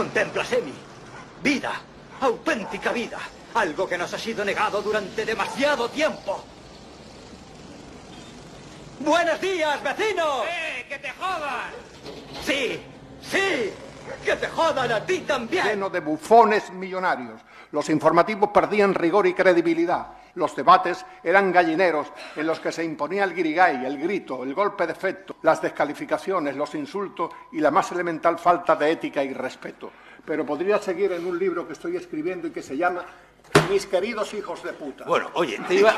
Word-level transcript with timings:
contemplas, 0.00 0.50
Emi? 0.54 0.72
Vida, 1.42 1.72
auténtica 2.22 2.90
vida, 2.90 3.18
algo 3.52 3.86
que 3.86 3.98
nos 3.98 4.10
ha 4.14 4.18
sido 4.18 4.42
negado 4.42 4.80
durante 4.80 5.26
demasiado 5.26 5.90
tiempo. 5.90 6.42
¡Buenos 9.00 9.38
días, 9.42 9.82
vecino! 9.82 10.44
¡Eh, 10.44 10.86
que 10.88 10.98
te 11.00 11.10
jodan! 11.10 11.70
Sí, 12.46 12.80
sí, 13.20 13.72
que 14.24 14.36
te 14.36 14.48
jodan 14.48 14.90
a 14.90 15.04
ti 15.04 15.18
también. 15.18 15.66
Lleno 15.66 15.90
de 15.90 16.00
bufones 16.00 16.70
millonarios. 16.72 17.38
Los 17.70 17.90
informativos 17.90 18.48
perdían 18.54 18.94
rigor 18.94 19.26
y 19.26 19.34
credibilidad. 19.34 20.06
Los 20.34 20.54
debates 20.54 21.04
eran 21.22 21.52
gallineros 21.52 22.12
en 22.36 22.46
los 22.46 22.60
que 22.60 22.72
se 22.72 22.84
imponía 22.84 23.24
el 23.24 23.34
guirigay, 23.34 23.84
el 23.84 23.98
grito, 23.98 24.42
el 24.44 24.54
golpe 24.54 24.86
de 24.86 24.92
efecto, 24.92 25.36
las 25.42 25.60
descalificaciones, 25.60 26.56
los 26.56 26.74
insultos 26.74 27.30
y 27.52 27.60
la 27.60 27.70
más 27.70 27.90
elemental 27.92 28.38
falta 28.38 28.76
de 28.76 28.92
ética 28.92 29.24
y 29.24 29.32
respeto. 29.32 29.90
Pero 30.24 30.46
podría 30.46 30.78
seguir 30.78 31.12
en 31.12 31.26
un 31.26 31.38
libro 31.38 31.66
que 31.66 31.72
estoy 31.72 31.96
escribiendo 31.96 32.46
y 32.46 32.50
que 32.50 32.62
se 32.62 32.76
llama 32.76 33.04
mis 33.70 33.86
queridos 33.86 34.32
hijos 34.34 34.62
de 34.62 34.72
puta. 34.72 35.04
Bueno, 35.04 35.28
oye, 35.34 35.58
te 35.68 35.74
iba, 35.74 35.94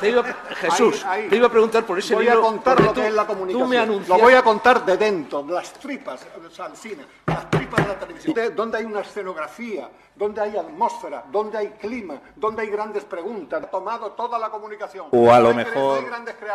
te 0.00 0.10
iba 0.10 0.24
Jesús, 0.56 1.04
Ahí, 1.04 1.22
ahí. 1.24 1.28
te 1.28 1.36
iba 1.36 1.46
a 1.46 1.50
preguntar 1.50 1.84
por 1.84 1.98
ese 1.98 2.14
voy 2.14 2.24
libro. 2.24 2.40
a 2.40 2.42
contar 2.42 2.80
lo 2.80 2.88
tú- 2.92 3.00
que 3.00 3.06
es 3.06 3.14
la 3.14 3.22
Tú 3.22 3.28
comunicación. 3.28 3.68
me 4.00 4.06
Lo 4.08 4.18
voy 4.18 4.34
a 4.34 4.42
contar 4.42 4.84
de 4.84 4.96
dentro, 4.96 5.42
de 5.42 5.52
las 5.54 5.72
tripas, 5.74 6.26
o 6.44 6.50
sea, 6.50 6.66
el 6.66 6.76
cine, 6.76 7.04
las 7.26 7.48
tripas 7.50 7.86
de 7.86 7.92
la 7.92 7.98
televisión. 7.98 8.34
De- 8.34 8.50
Donde 8.50 8.78
hay 8.78 8.84
una 8.84 9.00
escenografía, 9.00 9.88
donde 10.16 10.40
hay 10.40 10.56
atmósfera, 10.56 11.24
donde 11.30 11.58
hay 11.58 11.68
clima, 11.80 12.16
donde 12.36 12.62
hay 12.62 12.68
grandes 12.68 13.04
preguntas. 13.04 13.70
Tomado 13.70 14.12
toda 14.12 14.38
la 14.38 14.50
comunicación. 14.50 15.06
O 15.12 15.32
a 15.32 15.38
lo 15.40 15.54
mejor, 15.54 16.04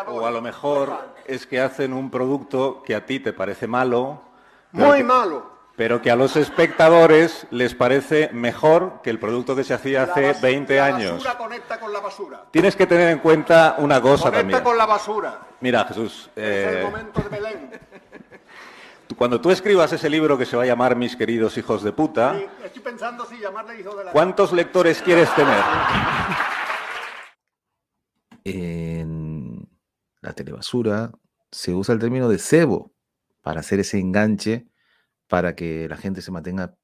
o 0.07 0.25
a 0.25 0.31
lo 0.31 0.41
mejor 0.41 0.97
es 1.25 1.47
que 1.47 1.59
hacen 1.61 1.93
un 1.93 2.09
producto 2.11 2.83
que 2.83 2.93
a 2.95 3.05
ti 3.05 3.19
te 3.19 3.33
parece 3.33 3.67
malo, 3.67 4.21
Muy 4.73 4.97
que- 4.97 5.03
malo. 5.03 5.56
Pero 5.77 6.01
que 6.01 6.09
a 6.11 6.15
los 6.15 6.35
espectadores 6.35 7.45
les 7.51 7.75
parece 7.75 8.29
mejor 8.33 8.99
que 9.03 9.11
el 9.11 9.19
producto 9.19 9.55
que 9.55 9.63
se 9.63 9.75
hacía 9.75 10.05
La 10.07 10.11
hace 10.11 10.33
bas- 10.33 10.41
20 10.41 10.75
la 10.77 10.85
años. 10.85 11.11
basura 11.13 11.37
conecta 11.37 11.79
con 11.79 11.93
la 11.93 11.99
basura. 11.99 12.45
Tienes 12.51 12.75
que 12.75 12.87
tener 12.87 13.09
en 13.11 13.19
cuenta 13.19 13.75
una 13.77 14.01
cosa 14.01 14.23
Conecta 14.25 14.39
también. 14.41 14.63
con 14.63 14.75
la 14.77 14.85
basura. 14.87 15.39
Mira, 15.61 15.85
Jesús, 15.85 16.29
es 16.35 16.43
eh, 16.43 16.79
el 16.79 16.85
momento 16.85 17.21
de 17.21 17.29
Belén. 17.29 17.69
cuando 19.15 19.39
tú 19.39 19.51
escribas 19.51 19.93
ese 19.93 20.09
libro 20.09 20.35
que 20.37 20.45
se 20.47 20.57
va 20.57 20.63
a 20.63 20.65
llamar 20.65 20.95
Mis 20.95 21.15
queridos 21.15 21.55
hijos 21.59 21.83
de 21.83 21.91
puta, 21.93 22.35
Sí, 22.35 22.45
estoy 22.65 22.81
pensando 22.81 23.23
si 23.27 23.37
llamarle 23.37 23.79
hijo 23.79 23.95
de 23.95 24.05
la... 24.05 24.11
¿cuántos 24.11 24.51
lectores 24.53 25.01
quieres 25.03 25.33
tener? 25.35 25.63
en 28.43 29.67
la 30.21 30.33
telebasura 30.33 31.11
se 31.51 31.73
usa 31.73 31.93
el 31.93 31.99
término 31.99 32.29
de 32.29 32.39
cebo 32.39 32.93
para 33.41 33.59
hacer 33.59 33.79
ese 33.79 33.99
enganche 33.99 34.67
para 35.27 35.55
que 35.55 35.87
la 35.89 35.97
gente 35.97 36.21
se 36.21 36.31
mantenga 36.31 36.75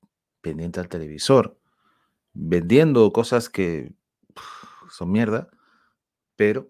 pendiente 0.42 0.80
al 0.80 0.90
televisor, 0.90 1.58
vendiendo 2.34 3.12
cosas 3.12 3.50
que 3.50 3.94
son 4.90 5.12
mierda, 5.12 5.50
pero 6.36 6.70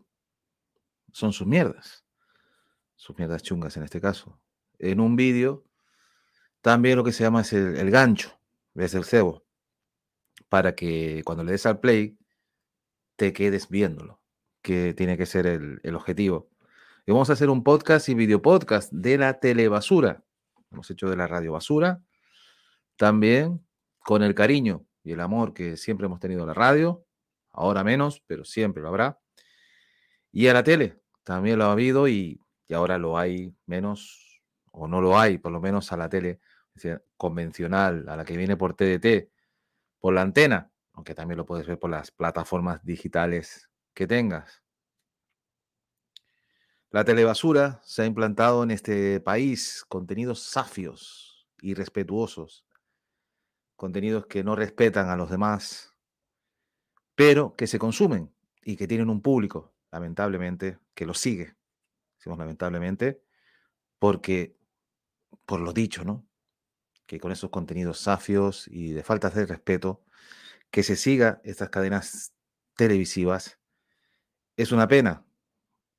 son 1.12 1.34
sus 1.34 1.48
mierdas, 1.48 2.06
sus 2.96 3.18
mierdas 3.18 3.44
chungas 3.44 3.76
en 3.78 3.84
este 3.84 4.02
caso. 4.02 4.40
En 4.80 5.00
un 5.00 5.16
vídeo 5.16 5.64
también 6.62 6.98
lo 6.98 7.04
que 7.04 7.12
se 7.12 7.24
llama 7.24 7.42
es 7.42 7.52
el, 7.54 7.92
gancho, 7.92 8.40
es 8.76 8.94
el 8.94 9.04
cebo, 9.04 9.44
para 10.50 10.76
que 10.76 11.22
cuando 11.26 11.44
le 11.44 11.52
des 11.52 11.66
al 11.66 11.80
play 11.80 12.18
te 13.16 13.34
quedes 13.34 13.70
viéndolo 13.70 14.22
que 14.62 14.94
tiene 14.94 15.18
que 15.18 15.26
ser 15.26 15.46
el, 15.46 15.82
el 15.84 15.96
objetivo. 15.96 16.50
Y 17.06 17.12
vamos 17.12 17.30
a 17.30 17.34
hacer 17.34 17.50
un 17.50 17.64
podcast 17.64 18.08
y 18.08 18.14
video 18.14 18.42
podcast 18.42 18.94
de 18.94 19.18
la 19.18 19.40
telebasura. 19.42 20.24
Hemos 20.74 20.90
hecho 20.92 21.10
de 21.10 21.16
la 21.16 21.28
radio 21.28 21.54
basura. 21.54 22.02
También 22.98 23.66
con 24.00 24.24
el 24.24 24.36
cariño 24.36 24.86
y 25.04 25.14
el 25.14 25.22
amor 25.22 25.54
que 25.54 25.78
siempre 25.78 26.08
hemos 26.08 26.20
tenido 26.20 26.44
a 26.44 26.48
la 26.48 26.54
radio. 26.54 27.06
Ahora 27.52 27.84
menos, 27.84 28.24
pero 28.28 28.44
siempre 28.44 28.82
lo 28.82 28.90
habrá. 28.90 29.20
Y 30.32 30.48
a 30.48 30.54
la 30.54 30.64
tele. 30.64 31.00
También 31.24 31.60
lo 31.60 31.66
ha 31.66 31.72
habido 31.72 32.08
y, 32.08 32.42
y 32.68 32.74
ahora 32.74 32.98
lo 32.98 33.18
hay 33.18 33.56
menos, 33.66 34.42
o 34.72 34.88
no 34.88 35.00
lo 35.00 35.18
hay, 35.18 35.38
por 35.38 35.52
lo 35.52 35.62
menos 35.62 35.92
a 35.92 35.98
la 35.98 36.10
tele 36.10 36.40
convencional, 37.18 38.10
a 38.10 38.18
la 38.18 38.26
que 38.26 38.36
viene 38.36 38.58
por 38.58 38.74
TDT, 38.74 39.30
por 40.00 40.14
la 40.14 40.22
antena, 40.22 40.72
aunque 40.94 41.16
también 41.16 41.38
lo 41.38 41.46
puedes 41.46 41.68
ver 41.68 41.80
por 41.80 41.90
las 41.90 42.12
plataformas 42.12 42.84
digitales 42.84 43.70
que 43.94 44.08
tengas. 44.08 44.63
La 46.94 47.04
telebasura 47.04 47.82
se 47.84 48.04
ha 48.04 48.06
implantado 48.06 48.62
en 48.62 48.70
este 48.70 49.20
país 49.20 49.84
contenidos 49.90 50.44
safios 50.44 51.48
y 51.60 51.74
respetuosos, 51.74 52.68
contenidos 53.76 54.28
que 54.28 54.44
no 54.44 54.56
respetan 54.56 55.10
a 55.10 55.16
los 55.16 55.32
demás, 55.32 55.96
pero 57.16 57.56
que 57.56 57.66
se 57.66 57.80
consumen 57.80 58.32
y 58.62 58.76
que 58.76 58.88
tienen 58.88 59.10
un 59.10 59.24
público, 59.24 59.74
lamentablemente, 59.92 60.78
que 60.94 61.08
los 61.08 61.18
sigue. 61.18 61.56
Decimos 62.18 62.38
lamentablemente 62.38 63.24
porque, 63.98 64.56
por 65.48 65.62
lo 65.62 65.74
dicho, 65.74 66.06
¿no? 66.06 66.28
Que 67.08 67.20
con 67.20 67.32
esos 67.32 67.50
contenidos 67.50 67.98
safios 67.98 68.68
y 68.68 68.94
de 68.94 69.02
faltas 69.02 69.34
de 69.34 69.48
respeto, 69.48 70.06
que 70.70 70.84
se 70.84 70.96
siga 70.96 71.42
estas 71.44 71.72
cadenas 71.72 72.36
televisivas 72.76 73.60
es 74.56 74.72
una 74.72 74.88
pena, 74.88 75.26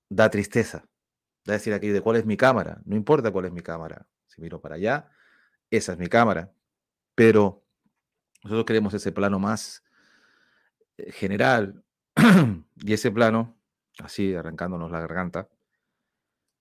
da 0.09 0.31
tristeza. 0.31 0.89
Da 1.45 1.55
decir 1.55 1.75
aquí 1.75 1.89
de 1.89 2.01
cuál 2.01 2.17
es 2.17 2.25
mi 2.25 2.37
cámara, 2.37 2.81
no 2.85 2.97
importa 2.97 3.31
cuál 3.31 3.47
es 3.47 3.53
mi 3.53 3.63
cámara. 3.63 4.07
Si 4.27 4.41
miro 4.41 4.61
para 4.61 4.77
allá, 4.77 5.11
esa 5.71 5.93
es 5.93 5.99
mi 5.99 6.09
cámara. 6.09 6.53
Pero 7.15 7.65
nosotros 8.43 8.65
queremos 8.65 8.95
ese 8.95 9.13
plano 9.13 9.39
más 9.39 9.85
eh, 10.97 11.13
general 11.13 11.85
y 12.77 12.93
ese 12.93 13.11
plano, 13.11 13.57
así 13.99 14.35
arrancándonos 14.35 14.91
la 14.91 15.01
garganta, 15.01 15.49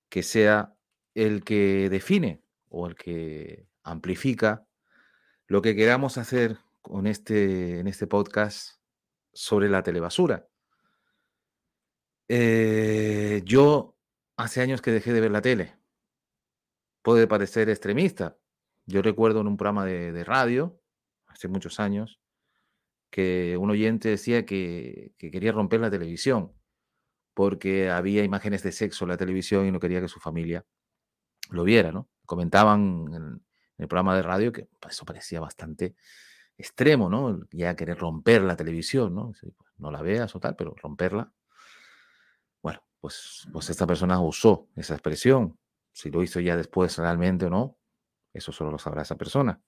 que 0.10 0.24
sea 0.24 0.76
el 1.14 1.44
que 1.44 1.90
define 1.90 2.44
o 2.70 2.88
el 2.88 2.96
que 2.96 3.68
amplifica 3.84 4.66
lo 5.48 5.62
que 5.62 5.76
queramos 5.76 6.18
hacer 6.18 6.58
con 6.82 7.08
este, 7.08 7.80
en 7.80 7.88
este 7.88 8.08
podcast 8.08 8.80
sobre 9.34 9.70
la 9.70 9.84
telebasura. 9.84 10.48
Eh, 12.28 13.42
yo 13.46 13.98
hace 14.38 14.62
años 14.62 14.82
que 14.82 14.92
dejé 14.92 15.14
de 15.14 15.22
ver 15.22 15.32
la 15.32 15.42
tele. 15.42 15.76
Puede 17.02 17.28
parecer 17.28 17.70
extremista. 17.70 18.38
Yo 18.86 19.02
recuerdo 19.02 19.42
en 19.42 19.48
un 19.48 19.58
programa 19.58 19.86
de, 19.86 20.24
radio, 20.24 20.80
hace 21.28 21.48
muchos 21.48 21.80
años, 21.80 22.20
que 23.10 23.58
un 23.58 23.70
oyente 23.70 24.10
decía 24.10 24.46
que, 24.46 25.14
que 25.18 25.32
quería 25.32 25.52
romper 25.52 25.80
la 25.80 25.92
televisión 25.92 26.54
porque 27.34 27.90
había 27.90 28.24
imágenes 28.24 28.64
de 28.64 28.72
sexo 28.72 29.06
en 29.06 29.10
la 29.10 29.18
televisión 29.18 29.66
y 29.66 29.72
no 29.72 29.80
quería 29.80 30.02
que 30.02 30.08
su 30.08 30.20
familia 30.20 30.66
lo 31.50 31.64
viera, 31.64 31.92
¿no? 31.92 32.10
Comentaban 32.26 33.06
en, 33.14 33.16
en 33.16 33.44
el 33.78 33.88
programa 33.88 34.16
de 34.16 34.22
radio 34.22 34.52
que 34.52 34.68
eso 34.90 35.06
parecía 35.06 35.40
bastante 35.40 35.96
extremo, 36.58 37.10
¿no? 37.10 37.40
Ya 37.52 37.76
querer 37.76 37.98
romper 37.98 38.42
la 38.44 38.56
televisión, 38.56 39.16
¿no? 39.16 39.32
Pues, 39.40 39.54
No 39.78 39.92
la 39.92 40.02
veas 40.02 40.36
o 40.36 40.40
tal, 40.40 40.56
pero 40.56 40.76
romperla. 40.82 41.32
Pues, 43.04 43.50
pues 43.52 43.70
esta 43.70 43.86
persona 43.86 44.18
usó 44.22 44.70
esa 44.78 44.94
expresión. 44.94 45.60
Si 45.92 46.10
lo 46.10 46.24
hizo 46.24 46.40
ya 46.40 46.56
después 46.56 46.98
realmente 46.98 47.48
o 47.48 47.50
no, 47.50 47.78
eso 48.32 48.54
solo 48.54 48.72
lo 48.72 48.80
sabrá 48.80 49.02
esa 49.02 49.18
persona. 49.18 49.62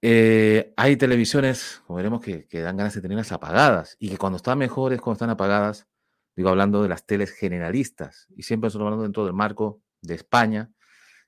Eh, 0.00 0.72
hay 0.76 0.96
televisiones, 0.96 1.82
como 1.84 1.96
veremos, 1.96 2.20
que, 2.20 2.46
que 2.46 2.60
dan 2.60 2.76
ganas 2.76 2.94
de 2.94 3.00
tenerlas 3.00 3.32
apagadas 3.32 3.96
y 3.98 4.08
que 4.08 4.18
cuando 4.18 4.36
están 4.36 4.58
mejores, 4.58 5.00
cuando 5.00 5.14
están 5.14 5.30
apagadas, 5.30 5.88
digo 6.36 6.50
hablando 6.50 6.80
de 6.80 6.90
las 6.90 7.06
teles 7.06 7.32
generalistas 7.32 8.28
y 8.36 8.44
siempre 8.44 8.68
estoy 8.68 8.82
hablando 8.82 9.02
dentro 9.02 9.24
del 9.24 9.34
marco 9.34 9.82
de 10.00 10.14
España, 10.14 10.70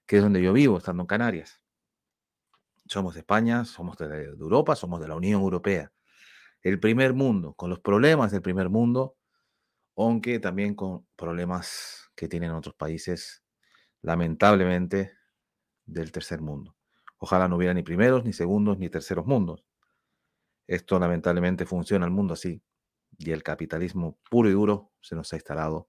que 0.07 0.19
es 0.19 0.23
donde 0.23 0.41
yo 0.41 0.53
vivo, 0.53 0.79
estando 0.79 1.03
en 1.03 1.09
Canarias. 1.09 1.61
Somos 2.87 3.15
de 3.15 3.21
España, 3.21 3.65
somos 3.65 3.99
de 3.99 4.27
Europa, 4.27 4.77
somos 4.77 5.01
de 5.01 5.09
la 5.09 5.17
Unión 5.17 5.43
Europea. 5.43 5.91
El 6.63 6.79
primer 6.79 7.15
mundo, 7.15 7.53
con 7.55 7.69
los 7.69 7.81
problemas 7.81 8.31
del 8.31 8.43
primer 8.43 8.69
mundo, 8.69 9.17
aunque 9.97 10.39
también 10.39 10.75
con 10.75 11.07
problemas 11.17 12.11
que 12.15 12.29
tienen 12.29 12.53
otros 12.53 12.75
países, 12.75 13.43
lamentablemente, 14.01 15.13
del 15.87 16.13
tercer 16.13 16.41
mundo. 16.41 16.77
Ojalá 17.19 17.49
no 17.49 17.57
hubiera 17.57 17.75
ni 17.75 17.83
primeros, 17.83 18.25
ni 18.25 18.33
segundos, 18.33 18.79
ni 18.79 18.89
terceros 18.89 19.27
mundos. 19.27 19.65
Esto 20.67 20.99
lamentablemente 20.99 21.67
funciona 21.67 22.05
el 22.07 22.11
mundo 22.11 22.35
así. 22.35 22.63
Y 23.19 23.31
el 23.31 23.43
capitalismo 23.43 24.19
puro 24.31 24.49
y 24.49 24.53
duro 24.53 24.93
se 25.01 25.15
nos 25.15 25.33
ha 25.33 25.37
instalado 25.37 25.89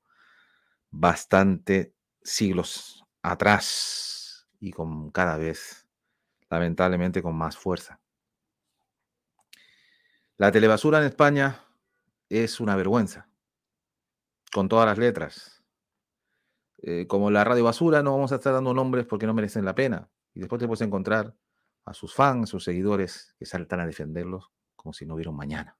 bastante 0.91 1.95
siglos 2.21 3.03
atrás 3.21 4.47
y 4.59 4.71
con 4.71 5.09
cada 5.11 5.37
vez, 5.37 5.87
lamentablemente, 6.49 7.23
con 7.23 7.35
más 7.35 7.57
fuerza. 7.57 7.99
La 10.37 10.51
telebasura 10.51 10.99
en 10.99 11.05
España 11.05 11.63
es 12.29 12.59
una 12.59 12.75
vergüenza, 12.75 13.29
con 14.53 14.69
todas 14.69 14.85
las 14.85 14.97
letras. 14.99 15.63
Eh, 16.77 17.07
como 17.07 17.31
la 17.31 17.43
radio 17.43 17.63
basura, 17.63 18.03
no 18.03 18.11
vamos 18.11 18.31
a 18.31 18.35
estar 18.35 18.53
dando 18.53 18.73
nombres 18.73 19.05
porque 19.05 19.25
no 19.25 19.33
merecen 19.33 19.65
la 19.65 19.73
pena. 19.73 20.09
Y 20.33 20.41
después 20.41 20.59
te 20.59 20.67
puedes 20.67 20.81
encontrar 20.81 21.35
a 21.85 21.93
sus 21.93 22.13
fans, 22.13 22.49
sus 22.49 22.63
seguidores, 22.63 23.35
que 23.39 23.45
saltan 23.45 23.79
a 23.79 23.85
defenderlos 23.87 24.51
como 24.75 24.93
si 24.93 25.05
no 25.05 25.15
hubiera 25.15 25.31
mañana. 25.31 25.77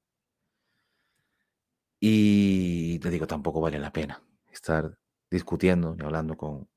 Y 2.00 3.00
te 3.00 3.10
digo, 3.12 3.28
tampoco 3.28 3.62
vale 3.62 3.80
la 3.80 3.94
pena 3.94 4.22
estar 4.52 4.98
discutiendo 5.30 5.96
y 5.98 6.04
hablando 6.04 6.36
con, 6.36 6.68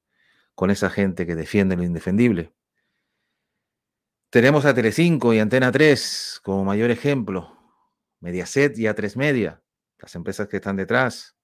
con 0.54 0.70
esa 0.70 0.90
gente 0.90 1.26
que 1.26 1.34
defiende 1.34 1.76
lo 1.76 1.82
indefendible. 1.82 2.52
Tenemos 4.30 4.66
a 4.66 4.74
Telecinco 4.74 5.32
y 5.32 5.38
Antena 5.38 5.72
3 5.72 6.40
como 6.42 6.64
mayor 6.64 6.90
ejemplo, 6.90 7.56
Mediaset 8.20 8.78
y 8.78 8.82
A3 8.82 9.16
Media, 9.16 9.62
las 9.98 10.14
empresas 10.14 10.48
que 10.48 10.56
están 10.56 10.76
detrás, 10.76 11.35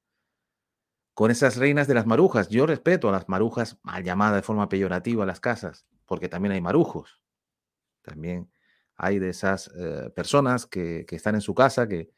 con 1.14 1.30
esas 1.30 1.56
reinas 1.56 1.86
de 1.86 1.94
las 1.94 2.06
marujas. 2.06 2.48
Yo 2.48 2.66
respeto 2.66 3.08
a 3.08 3.12
las 3.12 3.28
marujas 3.28 3.78
mal 3.82 4.02
llamadas 4.02 4.36
de 4.36 4.42
forma 4.42 4.68
peyorativa 4.68 5.24
a 5.24 5.26
las 5.26 5.40
casas, 5.40 5.86
porque 6.06 6.28
también 6.28 6.52
hay 6.52 6.60
marujos. 6.60 7.20
También 8.02 8.50
hay 8.96 9.18
de 9.18 9.30
esas 9.30 9.70
eh, 9.76 10.10
personas 10.14 10.66
que, 10.66 11.06
están 11.10 11.34
en 11.34 11.40
su 11.40 11.54
casa, 11.54 11.88
que, 11.88 12.10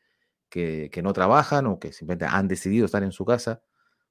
que, 0.48 1.00
no 1.02 1.12
trabajan 1.12 1.66
o 1.66 1.78
que 1.78 1.92
simplemente 1.92 2.26
han 2.26 2.48
decidido 2.48 2.86
estar 2.86 3.02
en 3.02 3.12
su 3.12 3.24
casa 3.24 3.62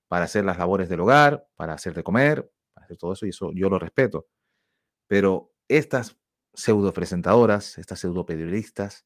para 0.07 0.25
hacer 0.25 0.45
las 0.45 0.57
labores 0.57 0.89
del 0.89 1.00
hogar, 1.00 1.47
para 1.56 1.74
hacer 1.74 1.94
de 1.94 2.03
comer, 2.03 2.51
para 2.74 2.86
hacer 2.86 2.97
todo 2.97 3.13
eso, 3.13 3.25
y 3.25 3.29
eso 3.29 3.51
yo 3.53 3.69
lo 3.69 3.79
respeto. 3.79 4.27
Pero 5.07 5.53
estas 5.68 6.18
pseudo 6.53 6.94
presentadoras, 6.94 7.77
estas 7.77 8.00
pseudo 8.00 8.25
periodistas, 8.25 9.06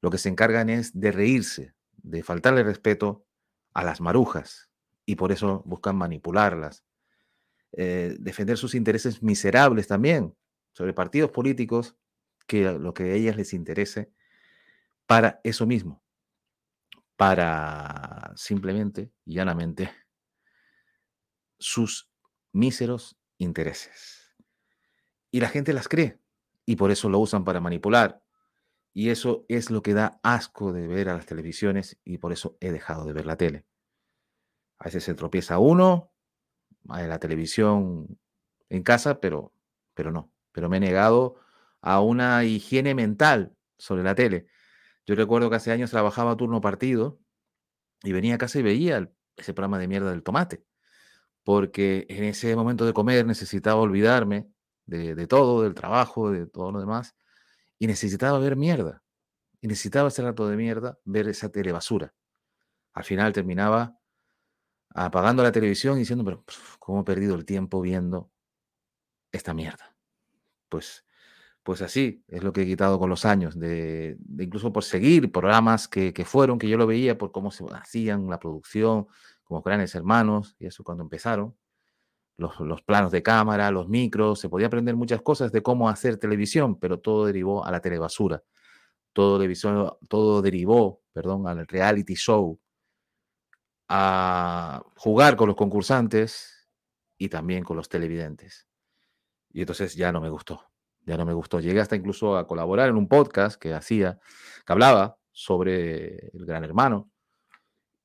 lo 0.00 0.10
que 0.10 0.18
se 0.18 0.28
encargan 0.28 0.70
es 0.70 0.98
de 0.98 1.12
reírse, 1.12 1.74
de 1.92 2.22
faltarle 2.22 2.62
respeto 2.64 3.26
a 3.74 3.84
las 3.84 4.00
marujas, 4.00 4.69
y 5.06 5.16
por 5.16 5.32
eso 5.32 5.62
buscan 5.64 5.96
manipularlas, 5.96 6.84
eh, 7.72 8.16
defender 8.18 8.56
sus 8.56 8.74
intereses 8.74 9.22
miserables 9.22 9.86
también 9.86 10.34
sobre 10.72 10.92
partidos 10.92 11.30
políticos 11.30 11.96
que 12.46 12.72
lo 12.72 12.94
que 12.94 13.04
a 13.04 13.14
ellas 13.14 13.36
les 13.36 13.52
interese 13.52 14.12
para 15.06 15.40
eso 15.44 15.66
mismo, 15.66 16.02
para 17.16 18.32
simplemente 18.36 19.12
y 19.24 19.34
llanamente 19.34 19.90
sus 21.58 22.10
míseros 22.52 23.16
intereses. 23.38 24.34
Y 25.30 25.40
la 25.40 25.48
gente 25.48 25.72
las 25.72 25.88
cree 25.88 26.18
y 26.66 26.76
por 26.76 26.90
eso 26.90 27.08
lo 27.08 27.18
usan 27.18 27.44
para 27.44 27.60
manipular. 27.60 28.22
Y 28.92 29.10
eso 29.10 29.44
es 29.48 29.70
lo 29.70 29.82
que 29.82 29.94
da 29.94 30.18
asco 30.22 30.72
de 30.72 30.88
ver 30.88 31.08
a 31.08 31.14
las 31.14 31.26
televisiones 31.26 32.00
y 32.04 32.18
por 32.18 32.32
eso 32.32 32.56
he 32.60 32.72
dejado 32.72 33.04
de 33.04 33.12
ver 33.12 33.26
la 33.26 33.36
tele. 33.36 33.64
A 34.80 34.86
veces 34.86 35.04
se 35.04 35.14
tropieza 35.14 35.58
uno, 35.58 36.10
la 36.84 37.18
televisión 37.18 38.18
en 38.70 38.82
casa, 38.82 39.20
pero, 39.20 39.52
pero 39.94 40.10
no. 40.10 40.32
Pero 40.52 40.68
me 40.68 40.78
he 40.78 40.80
negado 40.80 41.36
a 41.82 42.00
una 42.00 42.44
higiene 42.44 42.94
mental 42.94 43.54
sobre 43.78 44.02
la 44.02 44.14
tele. 44.14 44.46
Yo 45.06 45.14
recuerdo 45.14 45.50
que 45.50 45.56
hace 45.56 45.70
años 45.70 45.90
trabajaba 45.90 46.36
turno 46.36 46.60
partido 46.60 47.20
y 48.02 48.12
venía 48.12 48.36
a 48.36 48.38
casa 48.38 48.58
y 48.58 48.62
veía 48.62 49.10
ese 49.36 49.52
programa 49.52 49.78
de 49.78 49.86
mierda 49.86 50.10
del 50.10 50.22
tomate, 50.22 50.64
porque 51.44 52.06
en 52.08 52.24
ese 52.24 52.56
momento 52.56 52.86
de 52.86 52.94
comer 52.94 53.26
necesitaba 53.26 53.80
olvidarme 53.80 54.48
de, 54.86 55.14
de 55.14 55.26
todo, 55.26 55.62
del 55.62 55.74
trabajo, 55.74 56.30
de 56.30 56.46
todo 56.46 56.72
lo 56.72 56.80
demás, 56.80 57.14
y 57.78 57.86
necesitaba 57.86 58.38
ver 58.38 58.56
mierda. 58.56 59.02
Y 59.60 59.68
necesitaba 59.68 60.08
ese 60.08 60.22
rato 60.22 60.48
de 60.48 60.56
mierda, 60.56 60.98
ver 61.04 61.28
esa 61.28 61.50
telebasura. 61.50 62.14
Al 62.94 63.04
final 63.04 63.34
terminaba 63.34 63.99
apagando 64.94 65.42
la 65.42 65.52
televisión 65.52 65.96
y 65.96 66.00
diciendo, 66.00 66.24
pero 66.24 66.44
¿cómo 66.78 67.00
he 67.00 67.04
perdido 67.04 67.34
el 67.34 67.44
tiempo 67.44 67.80
viendo 67.80 68.30
esta 69.32 69.54
mierda? 69.54 69.96
Pues, 70.68 71.04
pues 71.62 71.82
así 71.82 72.24
es 72.28 72.42
lo 72.42 72.52
que 72.52 72.62
he 72.62 72.66
quitado 72.66 72.98
con 72.98 73.10
los 73.10 73.24
años, 73.24 73.58
de, 73.58 74.18
incluso 74.38 74.72
por 74.72 74.84
seguir 74.84 75.30
programas 75.30 75.88
que, 75.88 76.12
fueron, 76.24 76.58
que 76.58 76.68
yo 76.68 76.76
lo 76.76 76.86
veía 76.86 77.18
por 77.18 77.32
cómo 77.32 77.50
se 77.50 77.64
hacían, 77.72 78.28
la 78.28 78.38
producción, 78.38 79.06
como 79.44 79.62
grandes 79.62 79.94
hermanos, 79.94 80.56
y 80.58 80.66
eso 80.66 80.84
cuando 80.84 81.02
empezaron, 81.02 81.56
los, 82.36 82.58
los, 82.60 82.82
planos 82.82 83.12
de 83.12 83.22
cámara, 83.22 83.70
los 83.70 83.88
micros, 83.88 84.40
se 84.40 84.48
podía 84.48 84.68
aprender 84.68 84.96
muchas 84.96 85.20
cosas 85.20 85.52
de 85.52 85.62
cómo 85.62 85.88
hacer 85.88 86.16
televisión, 86.16 86.78
pero 86.78 86.98
todo 86.98 87.26
derivó 87.26 87.64
a 87.64 87.70
la 87.70 87.80
telebasura, 87.80 88.42
todo, 89.12 89.38
todo 90.08 90.42
derivó, 90.42 91.02
perdón, 91.12 91.46
al 91.46 91.66
reality 91.66 92.14
show, 92.14 92.58
a 93.92 94.84
jugar 94.94 95.34
con 95.34 95.48
los 95.48 95.56
concursantes 95.56 96.68
y 97.18 97.28
también 97.28 97.64
con 97.64 97.76
los 97.76 97.88
televidentes. 97.88 98.68
Y 99.52 99.62
entonces 99.62 99.96
ya 99.96 100.12
no 100.12 100.20
me 100.20 100.30
gustó, 100.30 100.62
ya 101.04 101.16
no 101.16 101.26
me 101.26 101.32
gustó. 101.32 101.58
Llegué 101.58 101.80
hasta 101.80 101.96
incluso 101.96 102.36
a 102.36 102.46
colaborar 102.46 102.88
en 102.88 102.96
un 102.96 103.08
podcast 103.08 103.60
que 103.60 103.74
hacía, 103.74 104.20
que 104.64 104.72
hablaba 104.72 105.16
sobre 105.32 106.28
el 106.28 106.46
Gran 106.46 106.62
Hermano. 106.62 107.10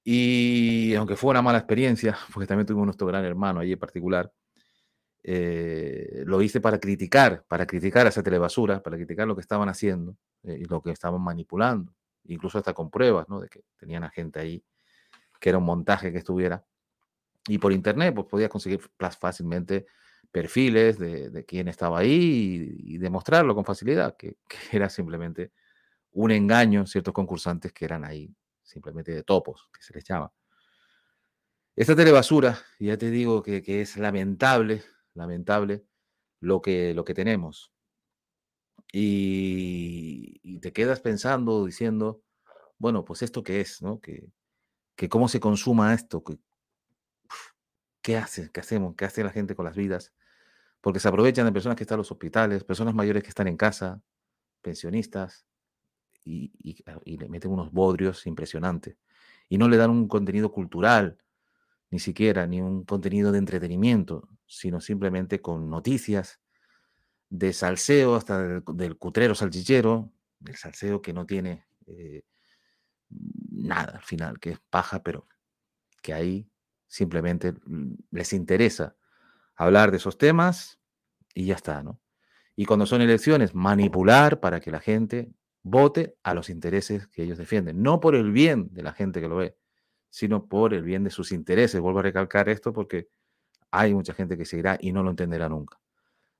Y 0.03 0.95
aunque 0.95 1.15
fue 1.15 1.29
una 1.29 1.43
mala 1.43 1.59
experiencia, 1.59 2.17
porque 2.33 2.47
también 2.47 2.65
tuvimos 2.65 2.87
nuestro 2.87 3.05
Gran 3.05 3.23
Hermano 3.23 3.59
allí 3.59 3.73
en 3.73 3.79
particular, 3.79 4.33
eh, 5.21 6.23
lo 6.25 6.41
hice 6.41 6.61
para 6.61 6.79
criticar, 6.79 7.45
para 7.47 7.67
criticar 7.67 8.07
a 8.07 8.09
esa 8.09 8.23
telebasura, 8.23 8.81
para 8.81 8.97
criticar 8.97 9.27
lo 9.27 9.35
que 9.35 9.41
estaban 9.41 9.69
haciendo 9.69 10.17
eh, 10.41 10.57
y 10.61 10.65
lo 10.65 10.81
que 10.81 10.89
estaban 10.89 11.21
manipulando, 11.21 11.93
incluso 12.23 12.57
hasta 12.57 12.73
con 12.73 12.89
pruebas, 12.89 13.29
¿no? 13.29 13.39
De 13.39 13.49
que 13.49 13.61
tenían 13.77 14.03
a 14.03 14.09
gente 14.09 14.39
ahí 14.39 14.63
que 15.45 15.49
era 15.49 15.59
un 15.59 15.65
montaje 15.65 16.11
que 16.11 16.17
estuviera. 16.17 16.65
Y 17.47 17.59
por 17.59 17.71
internet, 17.71 18.15
pues 18.15 18.25
podías 18.25 18.49
conseguir 18.49 18.81
fácilmente 19.19 19.85
perfiles 20.31 20.97
de, 20.97 21.45
quién 21.47 21.67
estaba 21.67 21.99
ahí 21.99 22.75
y, 22.79 22.97
demostrarlo 22.97 23.53
con 23.53 23.63
facilidad, 23.63 24.17
que, 24.17 24.37
era 24.71 24.89
simplemente 24.89 25.51
un 26.13 26.31
engaño 26.31 26.87
ciertos 26.87 27.13
concursantes 27.13 27.71
que 27.73 27.85
eran 27.85 28.03
ahí 28.05 28.35
simplemente 28.63 29.11
de 29.11 29.21
topos, 29.21 29.69
que 29.71 29.83
se 29.83 29.93
les 29.93 30.03
llama. 30.03 30.33
Esta 31.75 31.95
telebasura, 31.95 32.57
ya 32.79 32.97
te 32.97 33.11
digo 33.11 33.43
que, 33.43 33.61
es 33.67 33.97
lamentable, 33.97 34.81
lamentable 35.13 35.85
lo 36.39 36.59
que, 36.59 36.95
lo 36.95 37.05
que 37.05 37.13
tenemos. 37.13 37.71
Y, 38.91 40.39
y, 40.41 40.57
te 40.59 40.73
quedas 40.73 41.01
pensando, 41.01 41.65
diciendo, 41.65 42.23
bueno, 42.79 43.05
pues 43.05 43.21
esto 43.21 43.43
qué 43.43 43.61
es, 43.61 43.83
¿no? 43.83 43.99
Que, 44.01 44.27
que 44.95 45.09
cómo 45.09 45.27
se 45.27 45.39
consuma 45.39 45.93
esto, 45.93 46.23
que, 46.23 46.39
qué 48.01 48.17
hace, 48.17 48.51
qué 48.51 48.59
hacemos, 48.59 48.95
qué 48.95 49.05
hace 49.05 49.23
la 49.23 49.31
gente 49.31 49.55
con 49.55 49.65
las 49.65 49.75
vidas, 49.75 50.13
porque 50.81 50.99
se 50.99 51.07
aprovechan 51.07 51.45
de 51.45 51.51
personas 51.51 51.75
que 51.75 51.83
están 51.83 51.95
en 51.95 51.99
los 51.99 52.11
hospitales, 52.11 52.63
personas 52.63 52.93
mayores 52.93 53.23
que 53.23 53.29
están 53.29 53.47
en 53.47 53.57
casa, 53.57 54.01
pensionistas, 54.61 55.45
y, 56.25 56.83
le 57.17 57.29
meten 57.29 57.51
unos 57.51 57.71
bodrios 57.71 58.25
impresionantes. 58.25 58.97
Y 59.47 59.57
no 59.57 59.69
le 59.69 59.77
dan 59.77 59.91
un 59.91 60.07
contenido 60.07 60.51
cultural, 60.51 61.17
ni 61.91 61.99
siquiera, 61.99 62.47
ni 62.47 62.61
un 62.61 62.83
contenido 62.83 63.31
de 63.31 63.37
entretenimiento, 63.37 64.27
sino 64.47 64.81
simplemente 64.81 65.41
con 65.41 65.69
noticias 65.69 66.41
de 67.29 67.53
salseo 67.53 68.15
hasta 68.15 68.61
del, 68.61 68.97
cutrero 68.97 69.35
salchichero, 69.35 70.11
del 70.39 70.55
salseo 70.55 71.01
que 71.01 71.13
no 71.13 71.25
tiene 71.25 71.65
eh, 71.87 72.23
nada 73.55 73.93
al 73.93 74.03
final, 74.03 74.39
que 74.39 74.51
es 74.51 74.59
paja, 74.69 75.03
pero 75.03 75.27
que 76.01 76.13
ahí 76.13 76.49
simplemente 76.87 77.53
les 78.11 78.33
interesa 78.33 78.95
hablar 79.55 79.91
de 79.91 79.97
esos 79.97 80.17
temas 80.17 80.79
y 81.33 81.45
ya 81.45 81.55
está, 81.55 81.83
¿no? 81.83 81.99
Y 82.55 82.65
cuando 82.65 82.85
son 82.85 83.01
elecciones, 83.01 83.53
manipular 83.53 84.39
para 84.39 84.61
que 84.61 84.71
la 84.71 84.79
gente 84.79 85.33
vote 85.63 86.15
a 86.23 86.33
los 86.33 86.49
intereses 86.49 87.07
que 87.07 87.23
ellos 87.23 87.37
defienden, 87.37 87.81
no 87.81 87.99
por 87.99 88.15
el 88.15 88.31
bien 88.31 88.69
de 88.71 88.83
la 88.83 88.93
gente 88.93 89.19
que 89.19 89.27
lo 89.27 89.37
ve, 89.37 89.57
sino 90.09 90.47
por 90.47 90.73
el 90.73 90.83
bien 90.83 91.03
de 91.03 91.09
sus 91.09 91.31
intereses. 91.31 91.81
Vuelvo 91.81 91.99
a 91.99 92.03
recalcar 92.03 92.47
esto 92.47 92.71
porque 92.71 93.09
hay 93.71 93.93
mucha 93.93 94.13
gente 94.13 94.37
que 94.37 94.45
seguirá 94.45 94.77
y 94.79 94.93
no 94.93 95.03
lo 95.03 95.09
entenderá 95.09 95.49
nunca. 95.49 95.79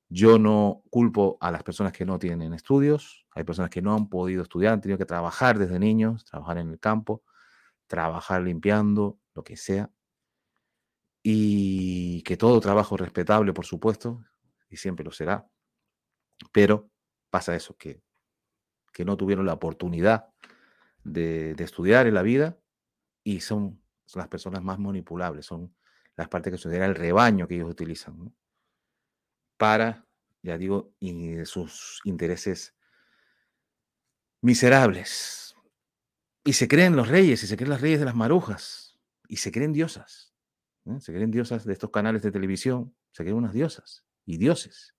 Yo 0.09 0.37
no 0.37 0.83
culpo 0.89 1.37
a 1.41 1.51
las 1.51 1.63
personas 1.63 1.93
que 1.93 2.05
no 2.05 2.19
tienen 2.19 2.53
estudios, 2.53 3.25
hay 3.31 3.43
personas 3.43 3.69
que 3.69 3.81
no 3.81 3.95
han 3.95 4.07
podido 4.09 4.43
estudiar, 4.43 4.73
han 4.73 4.81
tenido 4.81 4.97
que 4.97 5.05
trabajar 5.05 5.57
desde 5.57 5.79
niños, 5.79 6.25
trabajar 6.25 6.57
en 6.59 6.69
el 6.69 6.79
campo, 6.79 7.23
trabajar 7.87 8.41
limpiando, 8.41 9.19
lo 9.33 9.43
que 9.43 9.57
sea. 9.57 9.91
Y 11.23 12.21
que 12.21 12.37
todo 12.37 12.59
trabajo 12.59 12.95
es 12.95 13.01
respetable, 13.01 13.51
por 13.51 13.65
supuesto, 13.65 14.23
y 14.69 14.77
siempre 14.77 15.03
lo 15.03 15.11
será. 15.11 15.47
Pero 16.51 16.91
pasa 17.29 17.55
eso, 17.55 17.75
que, 17.75 18.01
que 18.93 19.05
no 19.05 19.17
tuvieron 19.17 19.45
la 19.45 19.53
oportunidad 19.53 20.29
de, 21.03 21.55
estudiar 21.59 22.07
en 22.07 22.13
la 22.13 22.21
vida 22.21 22.57
y 23.23 23.39
son, 23.41 23.81
las 24.13 24.27
personas 24.27 24.63
más 24.63 24.79
manipulables, 24.79 25.45
son 25.45 25.75
las 26.15 26.27
partes 26.27 26.51
que 26.51 26.61
considera 26.61 26.85
el 26.85 26.95
rebaño 26.95 27.47
que 27.47 27.55
ellos 27.55 27.69
utilizan 27.69 28.33
para, 29.57 30.05
ya 30.41 30.57
digo, 30.57 30.93
sus 31.45 32.01
intereses 32.03 32.75
miserables. 34.41 35.55
Y 36.43 36.53
se 36.53 36.67
creen 36.67 36.95
los 36.95 37.07
reyes, 37.07 37.43
y 37.43 37.47
se 37.47 37.57
creen 37.57 37.71
las 37.71 37.81
reyes 37.81 37.99
de 37.99 38.05
las 38.05 38.15
marujas, 38.15 38.99
y 39.27 39.37
se 39.37 39.51
creen 39.51 39.73
diosas. 39.73 40.33
¿eh? 40.85 40.99
Se 40.99 41.11
creen 41.11 41.31
diosas 41.31 41.65
de 41.65 41.73
estos 41.73 41.89
canales 41.89 42.21
de 42.21 42.31
televisión, 42.31 42.95
se 43.11 43.23
creen 43.23 43.37
unas 43.37 43.53
diosas 43.53 44.05
y 44.25 44.37
dioses. 44.37 44.95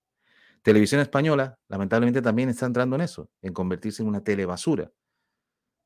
Televisión 0.62 1.00
Española, 1.00 1.60
lamentablemente, 1.68 2.20
también 2.22 2.48
está 2.48 2.66
entrando 2.66 2.96
en 2.96 3.02
eso, 3.02 3.30
en 3.40 3.52
convertirse 3.52 4.02
en 4.02 4.08
una 4.08 4.24
telebasura, 4.24 4.90